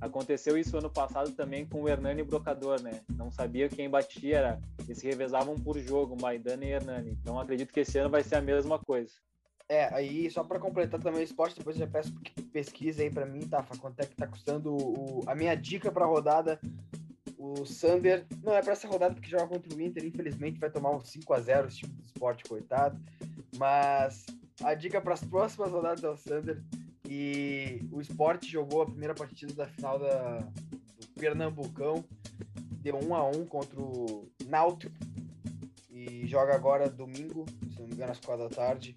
[0.00, 3.02] Aconteceu isso ano passado também com o Hernani Brocador, né?
[3.16, 7.10] Não sabia quem batia, era, eles se revezavam por jogo, Maidana e Hernani.
[7.20, 9.12] Então acredito que esse ano vai ser a mesma coisa.
[9.68, 13.10] É, aí só para completar também o esporte, depois eu já peço que pesquise aí
[13.10, 13.64] para mim, tá?
[13.78, 16.58] Quanto é que tá custando o, a minha dica para rodada
[17.42, 20.92] o Sander não é para essa rodada porque joga contra o Inter, infelizmente vai tomar
[20.92, 22.96] um 5 a 0 esse tipo de esporte, coitado.
[23.56, 24.26] Mas
[24.62, 26.62] a dica para as próximas rodadas é o Sander.
[27.08, 32.04] E o esporte jogou a primeira partida da final da, do Pernambucão,
[32.80, 34.94] deu 1 a 1 contra o Náutico.
[35.90, 38.94] E joga agora domingo, se não me engano, às 4 da tarde,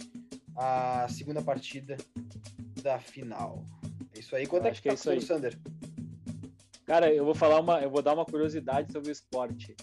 [0.56, 1.98] a segunda partida
[2.82, 3.66] da final.
[4.16, 4.48] É isso aí.
[4.48, 5.22] Quanto é que, que tá é isso aí.
[5.22, 5.60] Sander?
[6.86, 9.76] Cara, eu vou falar uma, eu vou dar uma curiosidade sobre o esporte.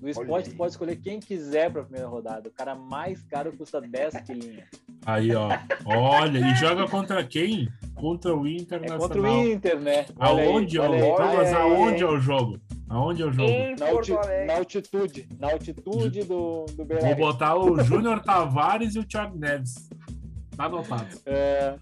[0.00, 2.48] No esporte, tu pode escolher quem quiser para a primeira rodada.
[2.48, 4.68] O cara mais caro custa 10 quilinhas.
[5.04, 5.48] Aí, ó.
[5.84, 7.68] Olha, e joga contra quem?
[7.94, 8.96] Contra o Internacional.
[8.96, 10.06] É contra o Inter, né?
[10.18, 12.60] Aonde, aí, é, o, mas aonde é o jogo?
[12.88, 13.50] Aonde é o jogo?
[13.78, 14.12] Na, alti,
[14.46, 15.28] na, altitude.
[15.38, 19.88] Na altitude do, do Beira Vou botar o Júnior Tavares e o Thiago Neves.
[20.56, 21.08] Tá anotado.
[21.26, 21.76] É,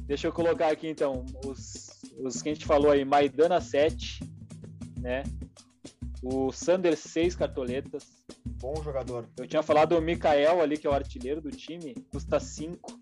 [0.00, 4.20] deixa eu colocar aqui, então, os os que a gente falou aí, Maidana 7,
[4.98, 5.22] né?
[6.22, 8.06] O Sander 6 cartoletas.
[8.44, 9.28] Bom jogador.
[9.38, 12.98] Eu tinha falado o Mikael ali, que é o artilheiro do time, custa 5.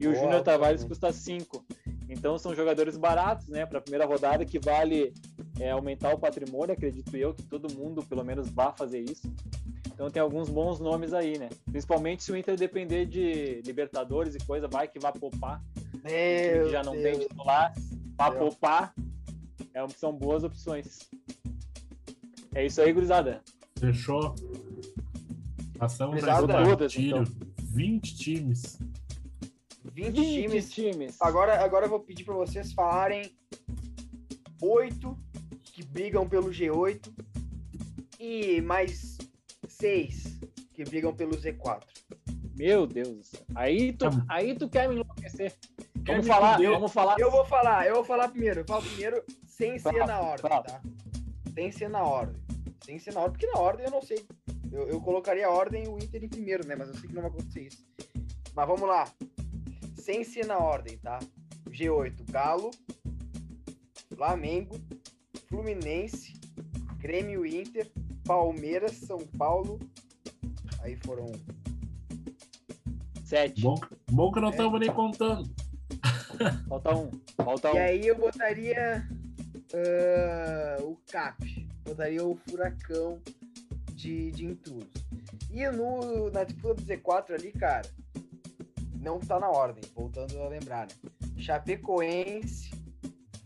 [0.00, 0.88] E Boa, o Júnior Tavares também.
[0.88, 1.64] custa 5.
[2.08, 3.66] Então são jogadores baratos, né?
[3.66, 5.12] Para a primeira rodada que vale
[5.60, 9.30] é, aumentar o patrimônio, acredito eu, que todo mundo pelo menos vá fazer isso.
[9.92, 11.48] Então tem alguns bons nomes aí, né?
[11.70, 15.62] Principalmente se o Inter depender de Libertadores e coisa, vai que vai poupar.
[16.02, 17.04] Meu já não Deus.
[17.18, 17.72] tem titular.
[18.16, 18.94] Pra poupar,
[19.72, 21.08] é, são boas opções.
[22.54, 23.42] É isso aí, gurizada.
[23.78, 24.34] Fechou.
[25.78, 27.22] Passamos gurizada, todas, tiro.
[27.22, 27.54] Então.
[27.58, 28.78] 20 times.
[29.92, 30.70] 20, 20 times.
[30.72, 31.16] times.
[31.20, 33.36] Agora, agora eu vou pedir para vocês falarem
[34.62, 35.18] oito
[35.62, 37.12] que brigam pelo G8
[38.20, 39.18] e mais
[39.68, 40.38] seis
[40.72, 41.82] que brigam pelo Z4.
[42.56, 43.32] Meu Deus.
[43.54, 45.54] Aí tu, aí tu quer me enlouquecer.
[46.06, 47.18] Vamos falar, vamos falar.
[47.18, 48.60] Eu vou falar, eu vou falar primeiro.
[48.60, 50.80] Eu falo primeiro sem ser na ordem, tá?
[51.54, 52.43] Sem ser na ordem.
[52.84, 54.26] Sem ser na ordem, porque na ordem eu não sei.
[54.70, 56.76] Eu, eu colocaria a ordem o Inter em primeiro, né?
[56.76, 57.86] Mas eu sei que não vai acontecer isso.
[58.54, 59.10] Mas vamos lá.
[59.96, 61.18] Sem ser na ordem, tá?
[61.70, 62.70] G8, Galo,
[64.14, 64.76] Flamengo,
[65.48, 66.34] Fluminense,
[66.98, 67.90] Grêmio Inter,
[68.24, 69.78] Palmeiras, São Paulo.
[70.80, 71.32] Aí foram
[73.24, 73.62] Sete.
[73.62, 73.80] Bom,
[74.10, 75.50] bom que não estamos nem contando.
[76.68, 77.10] Falta um.
[77.42, 77.74] Falta um.
[77.74, 79.08] E aí eu botaria
[79.72, 81.63] ah, o Cap.
[81.84, 83.20] Botaria o Furacão
[83.92, 84.90] de, de intrusos.
[85.50, 87.88] E no, na disputa do Z4 ali, cara,
[89.00, 91.10] não tá na ordem, voltando a lembrar, né?
[91.36, 92.70] Chapecoense,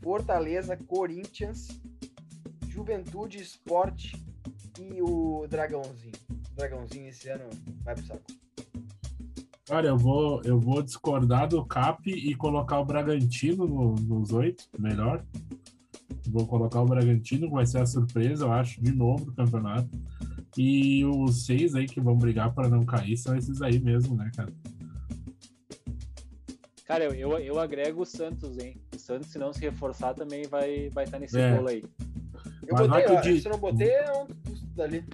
[0.03, 1.69] Fortaleza, Corinthians,
[2.69, 4.17] Juventude, Esporte
[4.81, 6.13] e o Dragãozinho.
[6.53, 7.45] O Dragãozinho esse ano
[7.83, 8.23] vai pro saco.
[9.67, 14.65] Cara, eu vou, eu vou discordar do Cap e colocar o Bragantino no- nos oito,
[14.79, 15.23] melhor.
[16.31, 19.89] Vou colocar o Bragantino, que vai ser a surpresa, eu acho, de novo do campeonato.
[20.57, 24.31] E os seis aí que vão brigar para não cair são esses aí mesmo, né,
[24.37, 24.53] cara?
[26.85, 28.77] Cara, eu, eu, eu agrego o Santos, hein?
[28.95, 31.55] O Santos, se não se reforçar, também vai vai estar nesse É.
[31.55, 31.85] bolo aí.
[32.67, 34.27] Eu Mas botei, ó, Di- se eu não botei, é um
[34.75, 35.05] dali.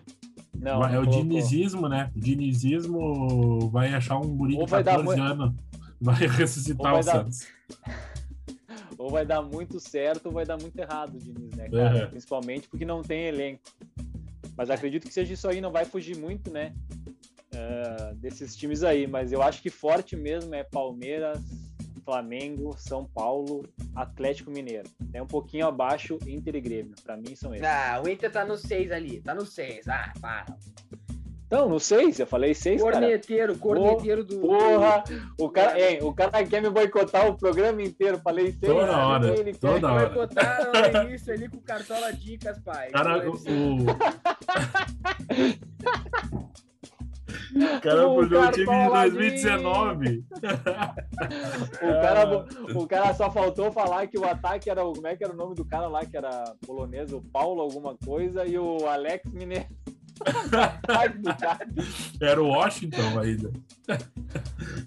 [0.54, 2.10] Não, Vai- é o dinizismo, né?
[2.14, 5.52] O dinizismo vai achar um guri de vai dar 14 anos,
[6.00, 7.46] vai ressuscitar vai o dar- Santos.
[9.04, 11.98] Ou vai dar muito certo ou vai dar muito errado, Diniz, né, cara?
[11.98, 12.06] É.
[12.06, 13.62] Principalmente porque não tem elenco.
[14.56, 16.72] Mas acredito que seja isso aí, não vai fugir muito, né?
[17.54, 19.06] eh, desses times aí.
[19.06, 21.38] Mas eu acho que forte mesmo é Palmeiras,
[22.04, 24.88] Flamengo, São Paulo, Atlético Mineiro.
[25.12, 26.94] É um pouquinho abaixo Inter e Grêmio.
[27.02, 27.66] Pra mim são esses.
[27.66, 29.88] Ah, o Inter tá no 6 ali, tá no 6.
[29.88, 30.56] Ah, para.
[31.68, 32.94] Não sei, eu falei seis, cara.
[32.98, 34.40] Corneteiro, corneteiro do.
[34.40, 35.04] Porra,
[35.38, 38.18] o cara, hein, o cara quer me boicotar o programa inteiro.
[38.18, 38.72] Falei seis.
[38.72, 39.02] Toda sabe?
[39.04, 40.08] hora, Ele quer- toda hora.
[40.10, 42.90] Boicotaram no início ali com cartola dicas, pai.
[42.90, 43.76] Cara, o, eles- o
[47.80, 50.24] cara o time de Cartola 2019.
[51.82, 54.82] O cara, o cara só faltou falar que o ataque era.
[54.82, 57.12] Como é que era o nome do cara lá que era polonês?
[57.12, 59.66] O Paulo alguma coisa e o Alex Mineiro.
[62.20, 63.50] Era o Washington ainda.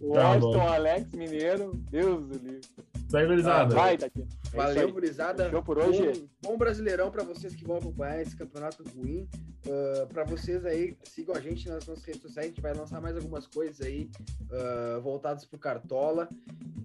[0.01, 0.67] o Tá Washington bom.
[0.67, 1.71] Alex Mineiro.
[1.89, 2.61] Deus do livro.
[3.09, 3.73] Segue, gurizada.
[3.73, 4.21] Vai, Tati.
[4.21, 5.45] É Valeu, gurizada.
[5.45, 6.27] Fechou por hoje?
[6.41, 9.27] Bom, bom brasileirão pra vocês que vão acompanhar esse campeonato ruim.
[9.65, 12.47] Uh, pra vocês aí, sigam a gente nas nossas redes sociais.
[12.47, 14.09] A gente vai lançar mais algumas coisas aí
[14.51, 16.27] uh, voltadas pro Cartola.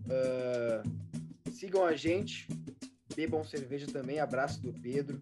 [0.06, 2.46] Uh, sigam a gente.
[3.16, 4.20] Bebam cerveja também.
[4.20, 5.20] Abraço do Pedro.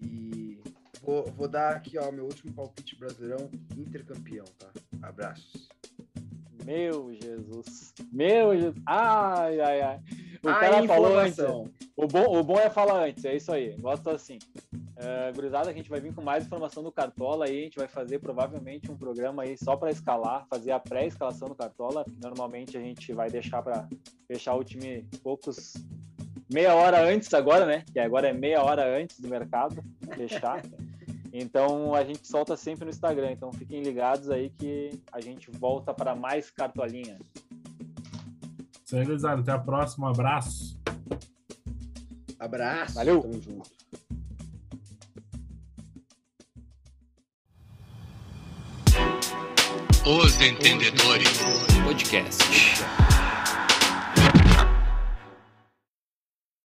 [0.00, 0.60] E
[1.02, 4.68] vou, vou dar aqui, ó, meu último palpite brasileirão intercampeão, tá?
[5.02, 5.68] Abraços.
[6.64, 7.92] Meu Jesus.
[8.12, 8.80] Meu Jesus.
[8.86, 10.00] Ai, ai, ai.
[10.44, 11.38] O A cara falou antes.
[11.38, 11.70] informação.
[11.96, 13.76] O bom, o bom é falar antes, é isso aí.
[13.80, 14.38] Gosto assim.
[14.72, 17.60] Uh, gurizada, a gente vai vir com mais informação do Cartola aí.
[17.60, 21.54] A gente vai fazer provavelmente um programa aí só para escalar, fazer a pré-escalação do
[21.56, 22.04] Cartola.
[22.22, 23.88] Normalmente a gente vai deixar para
[24.28, 25.74] fechar o time poucos.
[26.52, 27.84] meia hora antes agora, né?
[27.92, 29.82] Que agora é meia hora antes do mercado
[30.14, 30.62] fechar.
[31.32, 33.32] Então a gente solta sempre no Instagram.
[33.32, 37.18] Então fiquem ligados aí que a gente volta para mais cartolinha.
[38.84, 39.40] Segue, gurizada.
[39.40, 40.06] Até a próxima.
[40.06, 40.78] Um abraço.
[42.38, 42.94] Abraço.
[42.94, 43.22] Valeu.
[43.22, 43.70] Tamo junto.
[50.04, 51.38] Os Entendedores
[51.84, 53.21] Podcast.